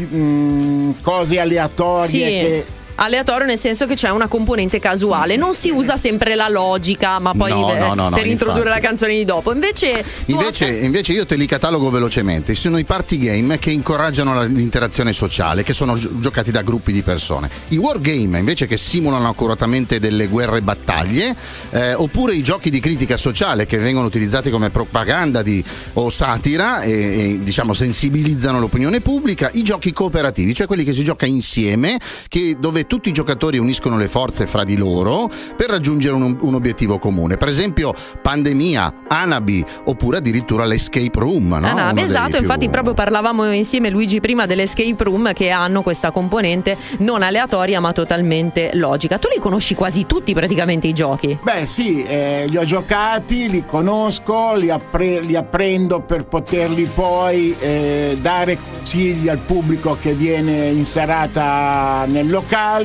mm, 0.00 0.90
cose 1.00 1.38
aleatorie 1.38 2.08
Sì. 2.08 2.18
che 2.18 2.64
Aleatorio 3.04 3.46
nel 3.46 3.58
senso 3.58 3.86
che 3.86 3.94
c'è 3.94 4.10
una 4.10 4.28
componente 4.28 4.78
casuale, 4.78 5.34
non 5.34 5.54
si 5.54 5.70
usa 5.70 5.96
sempre 5.96 6.36
la 6.36 6.46
logica, 6.48 7.18
ma 7.18 7.34
poi 7.34 7.50
No, 7.50 7.74
eh, 7.74 7.78
no, 7.78 7.94
no, 7.94 8.10
per 8.10 8.26
introdurre 8.28 8.60
infatti. 8.68 8.80
la 8.80 8.86
canzone 8.88 9.14
di 9.16 9.24
dopo. 9.24 9.52
Invece, 9.52 10.04
Invece, 10.26 10.64
Oscar- 10.66 10.82
invece 10.84 11.12
io 11.12 11.26
te 11.26 11.34
li 11.34 11.46
catalogo 11.46 11.90
velocemente. 11.90 12.54
Sono 12.54 12.78
i 12.78 12.84
party 12.84 13.18
game 13.18 13.58
che 13.58 13.70
incoraggiano 13.72 14.44
l'interazione 14.44 15.12
sociale, 15.12 15.64
che 15.64 15.74
sono 15.74 15.96
gio- 15.96 16.10
giocati 16.20 16.52
da 16.52 16.62
gruppi 16.62 16.92
di 16.92 17.02
persone. 17.02 17.50
I 17.68 17.76
wargame 17.76 18.38
invece 18.38 18.68
che 18.68 18.76
simulano 18.76 19.28
accuratamente 19.28 19.98
delle 19.98 20.28
guerre 20.28 20.58
e 20.58 20.62
battaglie, 20.62 21.34
eh, 21.70 21.94
oppure 21.94 22.34
i 22.34 22.42
giochi 22.44 22.70
di 22.70 22.78
critica 22.78 23.16
sociale 23.16 23.66
che 23.66 23.78
vengono 23.78 24.06
utilizzati 24.06 24.48
come 24.48 24.70
propaganda 24.70 25.42
di- 25.42 25.62
o 25.94 26.08
satira 26.08 26.82
e, 26.82 26.90
e, 26.92 27.40
diciamo 27.42 27.72
sensibilizzano 27.72 28.60
l'opinione 28.60 29.00
pubblica. 29.00 29.50
I 29.54 29.64
giochi 29.64 29.92
cooperativi, 29.92 30.54
cioè 30.54 30.68
quelli 30.68 30.84
che 30.84 30.92
si 30.92 31.02
gioca 31.02 31.26
insieme, 31.26 31.98
che- 32.28 32.54
dove 32.60 32.86
tutti 32.92 33.08
i 33.08 33.12
giocatori 33.12 33.56
uniscono 33.56 33.96
le 33.96 34.06
forze 34.06 34.46
fra 34.46 34.64
di 34.64 34.76
loro 34.76 35.30
per 35.56 35.70
raggiungere 35.70 36.14
un, 36.14 36.36
un 36.38 36.54
obiettivo 36.54 36.98
comune. 36.98 37.38
Per 37.38 37.48
esempio, 37.48 37.94
pandemia, 38.20 39.04
Anabi, 39.08 39.64
oppure 39.84 40.18
addirittura 40.18 40.66
l'escape 40.66 41.18
room. 41.18 41.56
No? 41.58 41.66
Ah, 41.68 41.72
no, 41.72 41.90
Uno 41.92 42.00
esatto, 42.02 42.32
più- 42.32 42.40
infatti 42.40 42.68
proprio 42.68 42.92
parlavamo 42.92 43.50
insieme 43.50 43.88
Luigi 43.88 44.20
prima 44.20 44.44
dell'escape 44.44 45.04
room 45.04 45.32
che 45.32 45.48
hanno 45.48 45.80
questa 45.80 46.10
componente 46.10 46.76
non 46.98 47.22
aleatoria 47.22 47.80
ma 47.80 47.92
totalmente 47.92 48.72
logica. 48.74 49.16
Tu 49.18 49.28
li 49.34 49.40
conosci 49.40 49.74
quasi 49.74 50.04
tutti 50.04 50.34
praticamente 50.34 50.86
i 50.86 50.92
giochi. 50.92 51.38
Beh 51.42 51.64
sì, 51.64 52.04
eh, 52.04 52.44
li 52.46 52.58
ho 52.58 52.64
giocati, 52.64 53.48
li 53.48 53.64
conosco, 53.64 54.54
li, 54.54 54.68
appre- 54.68 55.20
li 55.20 55.34
apprendo 55.34 56.02
per 56.02 56.26
poterli 56.26 56.84
poi 56.94 57.56
eh, 57.58 58.18
dare 58.20 58.58
consigli 58.58 59.30
al 59.30 59.38
pubblico 59.38 59.96
che 59.98 60.12
viene 60.12 60.66
in 60.68 60.84
serata 60.84 62.04
nel 62.06 62.28
locale. 62.28 62.80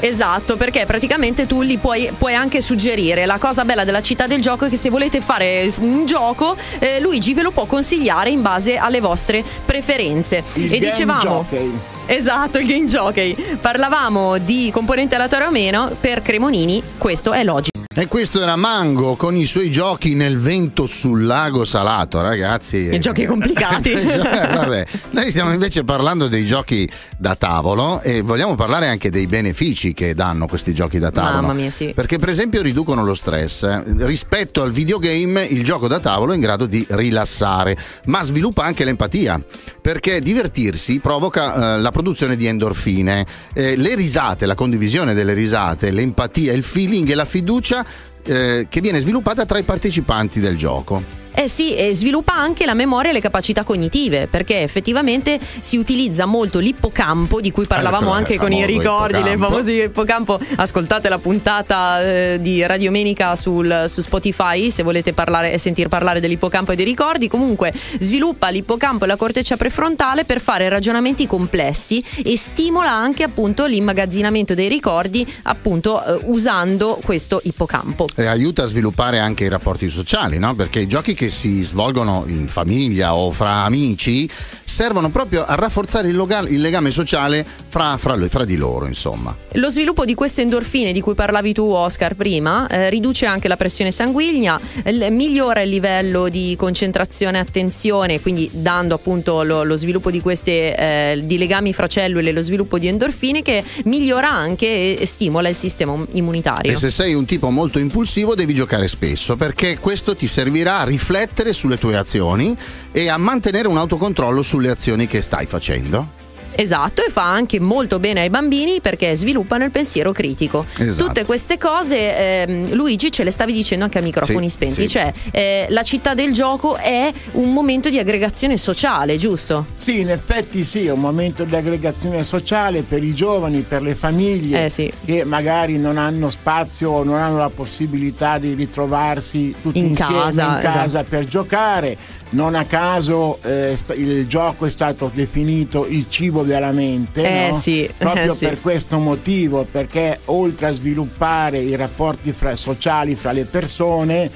Esatto, 0.00 0.56
perché 0.56 0.84
praticamente 0.84 1.46
tu 1.46 1.62
li 1.62 1.78
puoi, 1.78 2.10
puoi 2.16 2.34
anche 2.34 2.60
suggerire. 2.60 3.24
La 3.26 3.38
cosa 3.38 3.64
bella 3.64 3.84
della 3.84 4.02
città 4.02 4.26
del 4.26 4.40
gioco 4.40 4.66
è 4.66 4.68
che 4.68 4.76
se 4.76 4.90
volete 4.90 5.20
fare 5.20 5.72
un 5.78 6.04
gioco, 6.04 6.56
eh, 6.78 7.00
Luigi 7.00 7.32
ve 7.32 7.42
lo 7.42 7.50
può 7.50 7.64
consigliare 7.64 8.30
in 8.30 8.42
base 8.42 8.76
alle 8.76 9.00
vostre 9.00 9.42
preferenze. 9.64 10.42
Il 10.54 10.72
e 10.72 10.78
dicevamo. 10.78 11.20
jockey. 11.20 11.72
Esatto, 12.06 12.58
il 12.58 12.66
game 12.66 12.84
jockey. 12.84 13.34
Parlavamo 13.58 14.38
di 14.38 14.70
componente 14.72 15.14
aleatorio 15.14 15.48
o 15.48 15.50
meno, 15.50 15.90
per 15.98 16.20
Cremonini 16.20 16.82
questo 16.98 17.32
è 17.32 17.42
logico. 17.42 17.73
E 17.96 18.08
questo 18.08 18.42
era 18.42 18.56
Mango 18.56 19.14
con 19.14 19.36
i 19.36 19.46
suoi 19.46 19.70
giochi 19.70 20.14
nel 20.14 20.36
vento 20.36 20.84
sul 20.84 21.24
lago 21.26 21.64
salato, 21.64 22.20
ragazzi. 22.20 22.92
I 22.92 22.98
giochi 22.98 23.24
complicati. 23.24 23.92
Eh, 24.34 24.46
vabbè. 24.54 24.84
Noi 25.10 25.30
stiamo 25.30 25.52
invece 25.52 25.84
parlando 25.84 26.26
dei 26.28 26.44
giochi 26.44 26.88
da 27.16 27.36
tavolo 27.36 28.00
e 28.00 28.20
vogliamo 28.22 28.54
parlare 28.56 28.88
anche 28.88 29.10
dei 29.10 29.26
benefici 29.26 29.92
che 29.92 30.14
danno 30.14 30.46
questi 30.46 30.74
giochi 30.74 30.98
da 30.98 31.10
tavolo. 31.10 31.42
Mamma 31.42 31.52
mia, 31.52 31.70
sì. 31.70 31.92
Perché 31.94 32.18
per 32.18 32.30
esempio 32.30 32.62
riducono 32.62 33.04
lo 33.04 33.14
stress. 33.14 33.62
eh. 33.62 33.82
Rispetto 33.98 34.62
al 34.62 34.72
videogame, 34.72 35.44
il 35.44 35.62
gioco 35.62 35.86
da 35.86 36.00
tavolo 36.00 36.32
è 36.32 36.34
in 36.34 36.40
grado 36.40 36.66
di 36.66 36.84
rilassare, 36.88 37.76
ma 38.06 38.22
sviluppa 38.22 38.64
anche 38.64 38.84
l'empatia, 38.84 39.40
perché 39.80 40.20
divertirsi 40.20 40.98
provoca 40.98 41.74
eh, 41.76 41.80
la 41.80 41.90
produzione 41.90 42.34
di 42.34 42.46
endorfine. 42.46 43.26
Eh, 43.52 43.76
le 43.76 43.94
risate, 43.94 44.46
la 44.46 44.54
condivisione 44.54 45.14
delle 45.14 45.34
risate, 45.34 45.90
l'empatia, 45.90 46.52
il 46.52 46.62
feeling 46.64 47.08
e 47.10 47.14
la 47.14 47.24
fiducia 47.24 47.83
eh, 48.24 48.66
che 48.68 48.80
viene 48.80 49.00
sviluppata 49.00 49.44
tra 49.44 49.58
i 49.58 49.62
partecipanti 49.62 50.40
del 50.40 50.56
gioco. 50.56 51.23
Eh 51.36 51.48
sì, 51.48 51.74
e 51.74 51.92
sviluppa 51.94 52.34
anche 52.34 52.64
la 52.64 52.74
memoria 52.74 53.10
e 53.10 53.12
le 53.12 53.20
capacità 53.20 53.64
cognitive, 53.64 54.28
perché 54.28 54.62
effettivamente 54.62 55.40
si 55.60 55.76
utilizza 55.76 56.26
molto 56.26 56.60
l'ippocampo, 56.60 57.40
di 57.40 57.50
cui 57.50 57.66
parlavamo 57.66 58.06
Ecco, 58.06 58.16
anche 58.16 58.32
il 58.34 58.38
con 58.38 58.52
i 58.52 58.60
famoso 58.60 58.78
ricordi, 58.78 59.18
ippocampo. 59.18 59.46
famose 59.46 59.72
ippocampo. 59.72 60.40
Ascoltate 60.56 61.08
la 61.08 61.18
puntata 61.18 62.02
eh, 62.02 62.38
di 62.40 62.64
Radiomenica 62.64 63.34
sul, 63.34 63.86
su 63.88 64.00
Spotify 64.00 64.70
se 64.70 64.82
volete 64.84 65.12
parlare 65.12 65.52
e 65.52 65.58
sentir 65.58 65.88
parlare 65.88 66.20
dell'ippocampo 66.20 66.72
e 66.72 66.76
dei 66.76 66.84
ricordi. 66.84 67.28
Comunque 67.28 67.72
sviluppa 67.98 68.48
l'ippocampo 68.50 69.04
e 69.04 69.06
la 69.08 69.16
corteccia 69.16 69.56
prefrontale 69.56 70.24
per 70.24 70.40
fare 70.40 70.68
ragionamenti 70.68 71.26
complessi 71.26 72.04
e 72.24 72.36
stimola 72.36 72.92
anche 72.92 73.24
appunto 73.24 73.66
l'immagazzinamento 73.66 74.54
dei 74.54 74.68
ricordi 74.68 75.26
appunto 75.42 76.04
eh, 76.04 76.20
usando 76.26 77.00
questo 77.04 77.40
ippocampo. 77.42 78.06
E 78.14 78.26
aiuta 78.26 78.62
a 78.62 78.66
sviluppare 78.66 79.18
anche 79.18 79.44
i 79.44 79.48
rapporti 79.48 79.88
sociali, 79.88 80.38
no? 80.38 80.54
Perché 80.54 80.80
i 80.80 80.86
giochi 80.86 81.14
che 81.14 81.23
si 81.30 81.62
svolgono 81.62 82.24
in 82.26 82.48
famiglia 82.48 83.14
o 83.16 83.30
fra 83.30 83.64
amici 83.64 84.28
servono 84.64 85.10
proprio 85.10 85.44
a 85.44 85.54
rafforzare 85.54 86.08
il, 86.08 86.16
loga- 86.16 86.40
il 86.40 86.60
legame 86.60 86.90
sociale 86.90 87.46
fra, 87.68 87.96
fra, 87.96 88.14
lui- 88.14 88.28
fra 88.28 88.44
di 88.44 88.56
loro, 88.56 88.86
insomma. 88.86 89.36
Lo 89.52 89.70
sviluppo 89.70 90.04
di 90.04 90.14
queste 90.14 90.42
endorfine 90.42 90.92
di 90.92 91.00
cui 91.00 91.14
parlavi 91.14 91.52
tu, 91.52 91.64
Oscar, 91.64 92.14
prima, 92.14 92.66
eh, 92.66 92.90
riduce 92.90 93.26
anche 93.26 93.46
la 93.46 93.56
pressione 93.56 93.92
sanguigna, 93.92 94.60
l- 94.84 95.06
migliora 95.10 95.60
il 95.60 95.68
livello 95.68 96.28
di 96.28 96.56
concentrazione 96.58 97.38
e 97.38 97.40
attenzione, 97.40 98.20
quindi 98.20 98.50
dando 98.52 98.94
appunto 98.94 99.42
lo, 99.44 99.62
lo 99.62 99.76
sviluppo 99.76 100.10
di 100.10 100.20
queste 100.20 100.76
eh, 100.76 101.20
di 101.24 101.38
legami 101.38 101.72
fra 101.72 101.86
cellule, 101.86 102.32
lo 102.32 102.42
sviluppo 102.42 102.78
di 102.78 102.88
endorfine 102.88 103.42
che 103.42 103.62
migliora 103.84 104.30
anche 104.30 104.66
e, 104.66 104.96
e 104.98 105.06
stimola 105.06 105.48
il 105.48 105.54
sistema 105.54 105.96
immunitario. 106.12 106.72
E 106.72 106.76
se 106.76 106.90
sei 106.90 107.14
un 107.14 107.24
tipo 107.24 107.50
molto 107.50 107.78
impulsivo 107.78 108.34
devi 108.34 108.54
giocare 108.54 108.88
spesso 108.88 109.36
perché 109.36 109.78
questo 109.78 110.16
ti 110.16 110.26
servirà 110.26 110.78
a 110.80 110.84
riflettere 110.84 111.13
sulle 111.52 111.78
tue 111.78 111.96
azioni 111.96 112.56
e 112.90 113.08
a 113.08 113.16
mantenere 113.16 113.68
un 113.68 113.76
autocontrollo 113.76 114.42
sulle 114.42 114.70
azioni 114.70 115.06
che 115.06 115.22
stai 115.22 115.46
facendo. 115.46 116.22
Esatto, 116.56 117.04
e 117.04 117.10
fa 117.10 117.24
anche 117.30 117.58
molto 117.60 117.98
bene 117.98 118.20
ai 118.20 118.30
bambini 118.30 118.80
perché 118.80 119.14
sviluppano 119.14 119.64
il 119.64 119.70
pensiero 119.70 120.12
critico. 120.12 120.64
Esatto. 120.78 121.06
Tutte 121.08 121.24
queste 121.24 121.58
cose, 121.58 122.16
ehm, 122.42 122.72
Luigi, 122.74 123.10
ce 123.10 123.24
le 123.24 123.30
stavi 123.30 123.52
dicendo 123.52 123.84
anche 123.84 123.98
a 123.98 124.02
microfoni 124.02 124.48
Sì, 124.48 124.54
spenti, 124.54 124.82
sì. 124.82 124.88
cioè 124.88 125.12
eh, 125.32 125.66
la 125.70 125.82
città 125.82 126.14
del 126.14 126.32
gioco 126.32 126.76
è 126.76 127.12
un 127.32 127.52
momento 127.52 127.88
di 127.88 127.98
aggregazione 127.98 128.56
sociale, 128.56 129.16
giusto? 129.16 129.66
Sì, 129.76 130.00
in 130.00 130.10
effetti 130.10 130.64
sì, 130.64 130.86
è 130.86 130.92
un 130.92 131.00
momento 131.00 131.44
di 131.44 131.54
aggregazione 131.56 132.24
sociale 132.24 132.82
per 132.82 133.02
i 133.02 133.14
giovani, 133.14 133.62
per 133.62 133.82
le 133.82 133.94
famiglie 133.94 134.66
Eh, 134.66 134.68
sì. 134.70 134.90
che 135.04 135.24
magari 135.24 135.78
non 135.78 135.98
hanno 135.98 136.30
spazio 136.30 136.90
o 136.90 137.02
non 137.04 137.16
hanno 137.16 137.38
la 137.38 137.50
possibilità 137.50 138.38
di 138.38 138.54
ritrovarsi 138.54 139.54
tutti 139.60 139.78
In 139.78 139.86
insieme 139.86 140.12
casa, 140.20 140.44
in 140.54 140.58
casa 140.60 141.04
per 141.04 141.24
giocare. 141.26 141.96
Non 142.30 142.56
a 142.56 142.64
caso 142.64 143.38
eh, 143.42 143.78
il 143.94 144.26
gioco 144.26 144.66
è 144.66 144.70
stato 144.70 145.10
definito 145.14 145.86
il 145.86 146.08
cibo 146.08 146.42
della 146.42 146.72
mente, 146.72 147.22
Eh, 147.22 147.50
no? 147.50 147.56
sì, 147.58 147.88
proprio 147.96 148.32
eh, 148.32 148.36
sì. 148.36 148.44
per 148.46 148.60
questo 148.60 148.98
motivo, 148.98 149.64
perché 149.70 150.18
oltre 150.26 150.66
a 150.66 150.72
sviluppare 150.72 151.58
i 151.60 151.76
rapporti 151.76 152.32
fra- 152.32 152.56
sociali 152.56 153.14
fra 153.14 153.30
le 153.30 153.44
persone, 153.44 154.28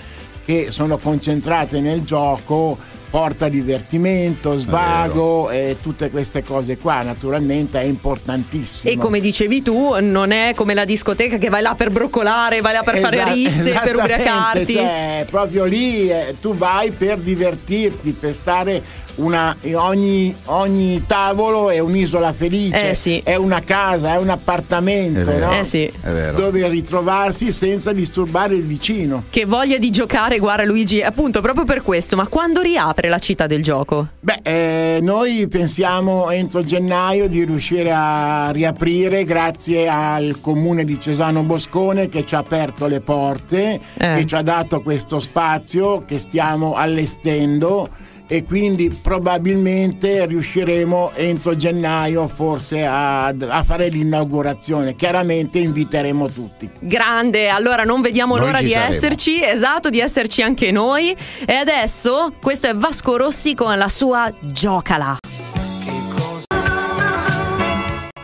che 0.45 0.69
sono 0.71 0.97
concentrate 0.99 1.81
nel 1.81 2.03
gioco 2.03 2.79
porta 3.11 3.49
divertimento, 3.49 4.57
svago 4.57 5.51
e 5.51 5.77
tutte 5.81 6.11
queste 6.11 6.43
cose 6.43 6.77
qua, 6.77 7.03
naturalmente 7.03 7.81
è 7.81 7.85
importantissimo. 7.85 8.93
E 8.93 8.97
come 8.97 9.21
dicevi 9.21 9.63
tu, 9.63 9.97
non 10.01 10.31
è 10.31 10.53
come 10.55 10.75
la 10.75 10.85
discoteca 10.85 11.39
che 11.39 11.49
vai 11.49 11.63
là 11.63 11.75
per 11.75 11.91
broccolare, 11.91 12.61
vai 12.61 12.73
là 12.73 12.83
per 12.83 12.99
fare 12.99 13.17
Esatto, 13.19 13.35
risse, 13.35 13.81
per 13.83 13.97
ubriacarti. 13.97 14.73
Cioè, 14.73 15.27
proprio 15.31 15.65
lì 15.65 16.11
eh, 16.11 16.37
tu 16.41 16.55
vai 16.55 16.91
per 16.91 17.19
divertirti, 17.19 18.13
per 18.13 18.35
stare 18.35 18.83
una, 19.19 19.57
ogni, 19.75 20.35
ogni 20.47 21.05
tavolo 21.07 21.71
è 21.71 21.79
un'isola 21.79 22.33
felice, 22.33 22.91
Eh, 22.91 22.95
sì. 22.95 23.21
è 23.25 23.35
una 23.37 23.61
casa, 23.63 24.15
è 24.15 24.19
un 24.19 24.29
appartamento, 24.29 25.21
È 25.21 25.25
vero. 25.25 25.47
no? 25.47 25.53
Eh 25.59 25.65
sì. 25.65 25.85
È 26.03 26.33
dove 26.35 26.69
ritrovarsi 26.69 27.51
senza 27.53 27.93
disturbare 27.93 28.55
il 28.55 28.63
vicino. 28.63 29.25
Che 29.31 29.45
voglia 29.45 29.79
di 29.79 29.91
giocare, 29.91 30.39
guarda 30.39 30.65
Luigi, 30.65 31.03
appunto 31.03 31.41
proprio 31.41 31.65
per 31.65 31.83
questo, 31.83 32.17
ma 32.17 32.27
quando 32.27 32.61
riapre 32.61 33.09
la 33.09 33.19
città 33.19 33.47
del 33.47 33.63
gioco? 33.63 34.09
Beh, 34.21 34.39
eh, 34.43 34.99
noi 35.03 35.47
pensiamo 35.49 36.31
entro 36.31 36.65
gennaio 36.65 37.29
di 37.29 37.45
riuscire 37.45 37.93
a 37.93 38.51
riaprire 38.51 39.25
grazie 39.25 39.89
al 39.89 40.39
comune 40.41 40.85
di 40.85 41.01
Cesano 41.01 41.43
Boscone 41.43 42.09
che 42.09 42.25
ci 42.25 42.35
ha 42.35 42.39
aperto 42.39 42.87
le 42.87 43.01
porte, 43.01 43.81
Eh. 43.97 44.15
che 44.17 44.25
ci 44.27 44.35
ha 44.35 44.43
dato 44.43 44.81
questo 44.81 45.21
spazio 45.21 46.05
che 46.07 46.19
stiamo 46.19 46.75
allestendo 46.75 47.89
e 48.29 48.45
quindi 48.45 48.91
probabilmente 48.91 50.27
riusciremo 50.27 51.13
entro 51.15 51.57
gennaio 51.57 52.29
forse 52.29 52.85
a, 52.85 53.27
a 53.27 53.63
fare 53.65 53.89
l'inaugurazione. 53.89 54.95
Chiaramente 54.95 55.59
inviteremo 55.59 56.29
tutti. 56.29 56.69
Grande, 56.79 57.49
allora 57.49 57.85
non 57.85 58.03
vediamo 58.03 58.37
Noi 58.37 58.47
l'ora 58.47 58.61
di 58.61 58.69
saremo. 58.69 58.95
esserci, 58.95 59.43
esatto, 59.43 59.89
di 59.89 59.99
esserci 59.99 60.43
anche 60.43 60.71
noi. 60.71 61.17
E 61.47 61.55
adesso 61.55 62.33
questo 62.41 62.69
è 62.69 62.75
Vasco 62.75 63.17
Rossi 63.17 63.55
con 63.55 63.77
la 63.77 63.89
sua 63.89 64.31
Giocala. 64.41 65.19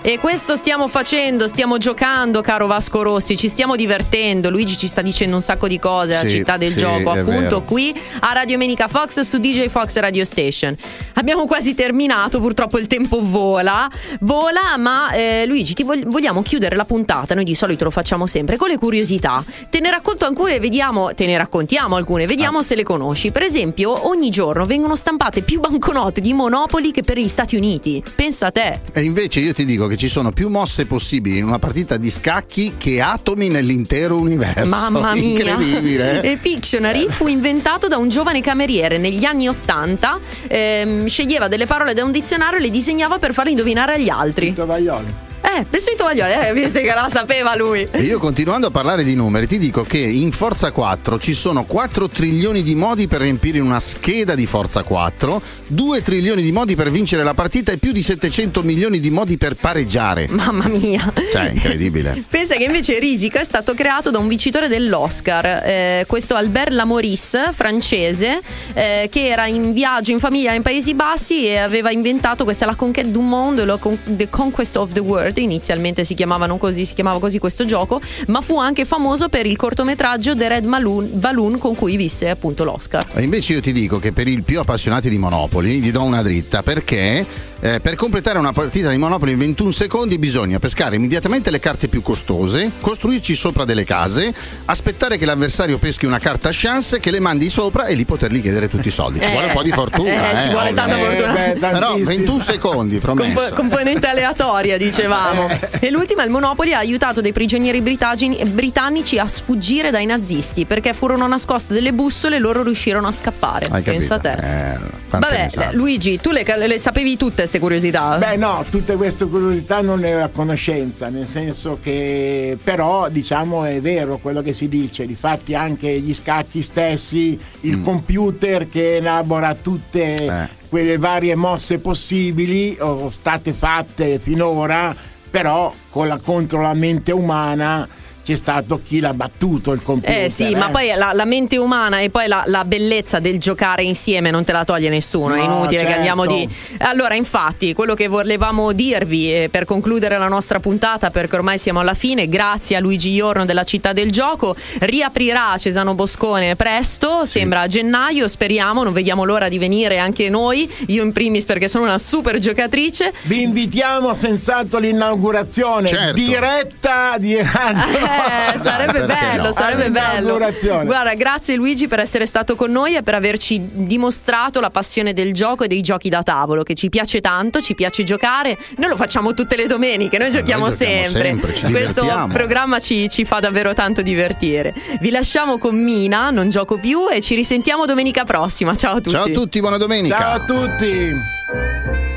E 0.06 0.18
questo 0.18 0.54
stiamo 0.54 0.86
facendo, 0.86 1.46
stiamo 1.46 1.78
giocando, 1.78 2.42
caro 2.42 2.66
Vasco 2.66 3.00
Rossi, 3.00 3.38
ci 3.38 3.48
stiamo 3.48 3.74
divertendo. 3.74 4.50
Luigi 4.50 4.76
ci 4.76 4.86
sta 4.86 5.00
dicendo 5.00 5.34
un 5.36 5.40
sacco 5.40 5.66
di 5.66 5.78
cose, 5.78 6.12
la 6.12 6.18
Sì, 6.20 6.28
città 6.28 6.58
del 6.58 6.72
sì, 6.72 6.78
gioco, 6.80 7.08
appunto 7.10 7.40
vero. 7.40 7.62
qui 7.62 7.98
a 8.20 8.32
Radio 8.34 8.58
Menica 8.58 8.86
Fox 8.86 9.20
su 9.20 9.38
DJ 9.38 9.68
Fox 9.68 9.96
Radio 10.00 10.26
Station. 10.26 10.76
Abbiamo 11.14 11.46
quasi 11.46 11.74
terminato, 11.74 12.38
purtroppo 12.38 12.78
il 12.78 12.86
tempo 12.86 13.20
vola, 13.22 13.90
vola, 14.20 14.76
ma 14.76 15.10
eh, 15.12 15.44
Luigi 15.46 15.72
ti 15.72 15.84
vog- 15.84 16.04
vogliamo 16.04 16.42
chiudere 16.42 16.76
la 16.76 16.84
puntata, 16.84 17.34
noi 17.34 17.44
di 17.44 17.54
solito 17.54 17.84
lo 17.84 17.90
facciamo 17.90 18.26
sempre, 18.26 18.58
con 18.58 18.68
le 18.68 18.76
curiosità. 18.76 19.42
Te 19.70 19.80
ne 19.80 19.88
racconto 19.90 20.26
alcune, 20.26 20.60
vediamo, 20.60 21.14
te 21.14 21.24
ne 21.24 21.38
raccontiamo 21.38 21.96
alcune, 21.96 22.26
vediamo 22.26 22.62
se 22.62 22.74
le 22.74 22.82
conosci. 22.82 23.30
Per 23.30 23.40
esempio, 23.40 24.06
ogni 24.06 24.28
giorno 24.28 24.66
vengono 24.66 24.96
stampate 24.96 25.40
più 25.40 25.60
banconote 25.60 26.20
di 26.20 26.34
Monopoli 26.34 26.90
che 26.92 27.00
per 27.02 27.16
gli 27.16 27.26
Stati 27.26 27.56
Uniti. 27.56 28.02
Pensa 28.14 28.48
a 28.48 28.50
te. 28.50 28.80
E 28.92 29.00
invece 29.02 29.40
io 29.40 29.54
ti 29.54 29.64
dico 29.64 29.86
che 29.86 29.92
ci 29.96 30.08
sono 30.08 30.32
più 30.32 30.48
mosse 30.48 30.86
possibili 30.86 31.38
in 31.38 31.44
una 31.44 31.58
partita 31.58 31.96
di 31.96 32.10
scacchi 32.10 32.74
che 32.78 33.00
atomi 33.00 33.48
nell'intero 33.48 34.18
universo. 34.18 34.66
Mamma 34.66 35.12
mia! 35.14 35.22
Incredibile. 35.22 36.22
eh? 36.22 36.30
E 36.34 36.36
Pictionary 36.38 37.08
fu 37.08 37.26
inventato 37.26 37.88
da 37.88 37.96
un 37.96 38.08
giovane 38.08 38.40
cameriere 38.40 38.98
negli 38.98 39.24
anni 39.24 39.48
Ottanta. 39.48 40.18
ehm, 40.48 41.06
sceglieva 41.06 41.48
delle 41.48 41.66
parole 41.66 41.94
da 41.94 42.04
un 42.04 42.12
dizionario 42.12 42.58
e 42.58 42.60
le 42.62 42.70
disegnava 42.70 43.18
per 43.18 43.32
farle 43.32 43.50
indovinare 43.50 43.94
agli 43.94 44.08
altri. 44.08 44.52
Tovaglioli. 44.52 45.32
Eh, 45.44 45.66
in 45.94 45.96
tovaglioli, 45.96 46.32
eh, 46.32 46.52
visto 46.54 46.80
che 46.80 46.92
la 46.94 47.06
sapeva 47.08 47.54
lui. 47.54 47.86
Io 47.98 48.18
continuando 48.18 48.68
a 48.68 48.70
parlare 48.70 49.04
di 49.04 49.14
numeri 49.14 49.46
ti 49.46 49.58
dico 49.58 49.82
che 49.82 49.98
in 49.98 50.32
Forza 50.32 50.72
4 50.72 51.18
ci 51.18 51.34
sono 51.34 51.64
4 51.64 52.08
trilioni 52.08 52.62
di 52.62 52.74
modi 52.74 53.06
per 53.06 53.20
riempire 53.20 53.60
una 53.60 53.78
scheda 53.78 54.34
di 54.34 54.46
Forza 54.46 54.82
4, 54.82 55.40
2 55.68 56.02
trilioni 56.02 56.42
di 56.42 56.50
modi 56.50 56.74
per 56.74 56.90
vincere 56.90 57.22
la 57.22 57.34
partita 57.34 57.72
e 57.72 57.76
più 57.76 57.92
di 57.92 58.02
700 58.02 58.62
milioni 58.62 59.00
di 59.00 59.10
modi 59.10 59.36
per 59.36 59.54
pareggiare. 59.54 60.26
Mamma 60.30 60.66
mia. 60.68 61.12
Cioè, 61.32 61.50
incredibile. 61.52 62.24
Pensa 62.28 62.54
che 62.54 62.64
invece 62.64 62.98
Risico 62.98 63.38
è 63.38 63.44
stato 63.44 63.74
creato 63.74 64.10
da 64.10 64.18
un 64.18 64.28
vincitore 64.28 64.68
dell'Oscar, 64.68 65.62
eh, 65.64 66.04
questo 66.08 66.34
Albert 66.34 66.70
Lamoris, 66.70 67.50
francese, 67.52 68.40
eh, 68.72 69.08
che 69.10 69.26
era 69.26 69.46
in 69.46 69.72
viaggio 69.72 70.10
in 70.10 70.18
famiglia 70.18 70.50
nei 70.50 70.62
Paesi 70.62 70.94
Bassi 70.94 71.46
e 71.46 71.58
aveva 71.58 71.90
inventato 71.90 72.44
questa 72.44 72.66
La 72.66 72.74
Conquête 72.74 73.10
du 73.10 73.20
Monde, 73.20 73.64
la 73.64 73.76
Con- 73.76 73.98
The 74.04 74.28
Conquest 74.30 74.76
of 74.76 74.92
the 74.92 75.00
World. 75.00 75.33
Inizialmente 75.40 76.04
si 76.04 76.14
chiamavano 76.14 76.56
così, 76.56 76.84
si 76.84 76.94
chiamava 76.94 77.18
così 77.18 77.38
questo 77.38 77.64
gioco, 77.64 78.00
ma 78.28 78.40
fu 78.40 78.58
anche 78.58 78.84
famoso 78.84 79.28
per 79.28 79.46
il 79.46 79.56
cortometraggio 79.56 80.36
The 80.36 80.48
Red 80.48 80.66
Balloon, 80.66 81.10
Balloon 81.14 81.58
con 81.58 81.74
cui 81.74 81.96
visse 81.96 82.28
appunto 82.28 82.64
l'Oscar. 82.64 83.06
E 83.14 83.22
invece 83.22 83.54
io 83.54 83.60
ti 83.60 83.72
dico 83.72 83.98
che 83.98 84.12
per 84.12 84.28
i 84.28 84.40
più 84.42 84.60
appassionati 84.60 85.08
di 85.08 85.18
Monopoli 85.18 85.80
gli 85.80 85.90
do 85.90 86.02
una 86.02 86.22
dritta 86.22 86.62
perché 86.62 87.26
eh, 87.64 87.80
per 87.80 87.94
completare 87.94 88.38
una 88.38 88.52
partita 88.52 88.90
di 88.90 88.98
Monopoli 88.98 89.32
in 89.32 89.38
21 89.38 89.70
secondi 89.70 90.18
bisogna 90.18 90.58
pescare 90.58 90.96
immediatamente 90.96 91.50
le 91.50 91.60
carte 91.60 91.88
più 91.88 92.02
costose, 92.02 92.72
costruirci 92.78 93.34
sopra 93.34 93.64
delle 93.64 93.84
case, 93.84 94.34
aspettare 94.66 95.16
che 95.16 95.24
l'avversario 95.24 95.78
peschi 95.78 96.04
una 96.04 96.18
carta 96.18 96.50
chance, 96.52 97.00
che 97.00 97.10
le 97.10 97.20
mandi 97.20 97.48
sopra 97.48 97.86
e 97.86 97.94
lì 97.94 98.04
potergli 98.04 98.42
chiedere 98.42 98.68
tutti 98.68 98.88
i 98.88 98.90
soldi. 98.90 99.18
Ci 99.18 99.28
Eh, 99.28 99.32
vuole 99.32 99.46
un 99.46 99.52
po' 99.52 99.62
di 99.62 99.70
fortuna. 99.72 100.32
eh, 100.36 100.40
ci 100.40 100.50
vuole 100.50 100.74
tanta 100.74 100.94
fortuna. 100.98 101.32
beh, 101.32 101.56
Però 101.58 101.78
tantissimo. 101.78 102.04
21 102.04 102.40
secondi, 102.40 102.98
promesso. 102.98 103.32
Compo- 103.40 103.54
componente 103.54 104.06
aleatoria, 104.08 104.76
dicevamo. 104.76 105.48
E 105.80 105.90
l'ultima, 105.90 106.22
il 106.22 106.30
Monopoli 106.30 106.74
ha 106.74 106.78
aiutato 106.80 107.22
dei 107.22 107.32
prigionieri 107.32 107.80
britagini- 107.80 108.44
britannici 108.44 109.18
a 109.18 109.26
sfuggire 109.26 109.90
dai 109.90 110.04
nazisti 110.04 110.66
perché 110.66 110.92
furono 110.92 111.26
nascoste 111.26 111.72
delle 111.72 111.94
bussole 111.94 112.36
e 112.36 112.38
loro 112.40 112.62
riuscirono 112.62 113.06
a 113.08 113.12
scappare. 113.12 113.68
Hai 113.70 113.80
Pensa 113.80 114.16
a 114.16 114.20
capito? 114.20 114.42
te. 114.42 114.72
Eh, 114.74 115.02
Vabbè? 115.14 115.48
Luigi, 115.72 116.20
tu 116.20 116.32
le, 116.32 116.44
le 116.66 116.78
sapevi 116.80 117.16
tutte 117.16 117.46
queste 117.54 117.58
curiosità? 117.58 118.18
Beh 118.18 118.36
no, 118.36 118.64
tutte 118.68 118.96
queste 118.96 119.26
curiosità 119.26 119.80
non 119.80 120.00
ne 120.00 120.14
ho 120.14 120.24
a 120.24 120.28
conoscenza, 120.28 121.08
nel 121.08 121.26
senso 121.26 121.78
che 121.80 122.56
però 122.62 123.08
diciamo 123.08 123.64
è 123.64 123.80
vero 123.80 124.18
quello 124.18 124.42
che 124.42 124.52
si 124.52 124.68
dice, 124.68 125.06
difatti 125.06 125.54
anche 125.54 126.00
gli 126.00 126.14
scacchi 126.14 126.62
stessi, 126.62 127.38
il 127.60 127.80
computer 127.82 128.68
che 128.68 128.96
elabora 128.96 129.54
tutte 129.54 130.14
Eh. 130.14 130.48
quelle 130.68 130.98
varie 130.98 131.34
mosse 131.34 131.78
possibili 131.78 132.76
o 132.80 133.10
state 133.10 133.52
fatte 133.52 134.18
finora, 134.18 134.94
però 135.30 135.72
con 135.90 136.08
la, 136.08 136.18
contro 136.22 136.60
la 136.62 136.74
mente 136.74 137.12
umana 137.12 137.86
c'è 138.24 138.36
stato 138.36 138.80
chi 138.82 139.00
l'ha 139.00 139.12
battuto 139.12 139.72
il 139.72 139.82
computer. 139.82 140.24
Eh 140.24 140.28
sì, 140.30 140.54
ma 140.54 140.70
poi 140.70 140.92
la, 140.96 141.12
la 141.12 141.24
mente 141.26 141.56
umana 141.58 141.98
e 142.00 142.08
poi 142.10 142.26
la, 142.26 142.42
la 142.46 142.64
bellezza 142.64 143.18
del 143.20 143.38
giocare 143.38 143.84
insieme 143.84 144.30
non 144.30 144.44
te 144.44 144.52
la 144.52 144.64
toglie 144.64 144.88
nessuno, 144.88 145.34
è 145.34 145.38
No, 145.38 145.44
inutile 145.44 145.80
che 145.80 145.84
certo. 145.84 145.94
andiamo 145.96 146.26
di... 146.26 146.48
Allora, 146.78 147.14
infatti, 147.14 147.72
quello 147.74 147.94
che 147.94 148.08
volevamo 148.08 148.72
dirvi 148.72 149.32
eh, 149.34 149.48
per 149.50 149.64
concludere 149.66 150.16
la 150.18 150.28
nostra 150.28 150.58
puntata, 150.60 151.10
perché 151.10 151.36
ormai 151.36 151.58
siamo 151.58 151.80
alla 151.80 151.92
fine, 151.94 152.28
grazie 152.28 152.76
a 152.76 152.80
Luigi 152.80 153.10
Iorno 153.12 153.44
della 153.44 153.64
Città 153.64 153.92
del 153.92 154.10
Gioco, 154.10 154.56
riaprirà 154.80 155.54
Cesano 155.58 155.94
Boscone 155.94 156.56
presto, 156.56 157.24
sembra 157.26 157.60
a 157.60 157.66
gennaio, 157.66 158.26
speriamo, 158.28 158.82
non 158.84 158.92
vediamo 158.92 159.24
l'ora 159.24 159.48
di 159.48 159.58
venire 159.58 159.98
anche 159.98 160.30
noi, 160.30 160.70
io 160.86 161.02
in 161.02 161.12
primis 161.12 161.44
perché 161.44 161.68
sono 161.68 161.84
una 161.84 161.98
super 161.98 162.38
giocatrice. 162.38 163.12
Vi 163.22 163.42
invitiamo 163.42 164.14
senz'altro 164.14 164.78
all'inaugurazione 164.78 165.88
Certo. 165.88 166.12
diretta 166.14 167.16
di 167.18 167.36
radio. 167.36 168.12
Eh, 168.14 168.58
sarebbe 168.58 169.00
Perché 169.00 169.06
bello, 169.06 169.42
no? 169.44 169.52
sarebbe 169.52 169.90
bello. 169.90 170.38
Guarda, 170.84 171.14
grazie 171.14 171.56
Luigi 171.56 171.88
per 171.88 172.00
essere 172.00 172.26
stato 172.26 172.56
con 172.56 172.70
noi 172.70 172.94
e 172.94 173.02
per 173.02 173.14
averci 173.14 173.60
dimostrato 173.60 174.60
la 174.60 174.70
passione 174.70 175.12
del 175.12 175.32
gioco 175.32 175.64
e 175.64 175.66
dei 175.68 175.80
giochi 175.80 176.08
da 176.08 176.22
tavolo, 176.22 176.62
che 176.62 176.74
ci 176.74 176.88
piace 176.88 177.20
tanto, 177.20 177.60
ci 177.60 177.74
piace 177.74 178.04
giocare. 178.04 178.56
Noi 178.76 178.90
lo 178.90 178.96
facciamo 178.96 179.34
tutte 179.34 179.56
le 179.56 179.66
domeniche, 179.66 180.18
noi 180.18 180.30
giochiamo, 180.30 180.66
noi 180.66 180.76
giochiamo 180.76 181.10
sempre, 181.10 181.54
ci 181.54 181.70
Questo 181.70 182.28
programma 182.32 182.78
ci, 182.78 183.08
ci 183.08 183.24
fa 183.24 183.40
davvero 183.40 183.74
tanto 183.74 184.02
divertire. 184.02 184.74
Vi 185.00 185.10
lasciamo 185.10 185.58
con 185.58 185.76
Mina, 185.76 186.30
non 186.30 186.48
gioco 186.48 186.78
più, 186.78 187.08
e 187.10 187.20
ci 187.20 187.34
risentiamo 187.34 187.86
domenica 187.86 188.24
prossima. 188.24 188.74
Ciao 188.74 188.92
a 188.92 188.96
tutti. 188.96 189.10
Ciao 189.10 189.24
a 189.24 189.30
tutti, 189.30 189.60
buona 189.60 189.76
domenica. 189.76 190.16
Ciao 190.16 190.32
a 190.32 190.44
tutti. 190.44 192.13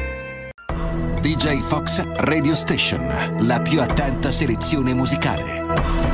DJ 1.22 1.62
Fox 1.62 2.04
Radio 2.18 2.54
Station, 2.54 3.38
la 3.40 3.60
più 3.60 3.82
attenta 3.82 4.32
selezione 4.32 4.94
musicale. 4.94 6.07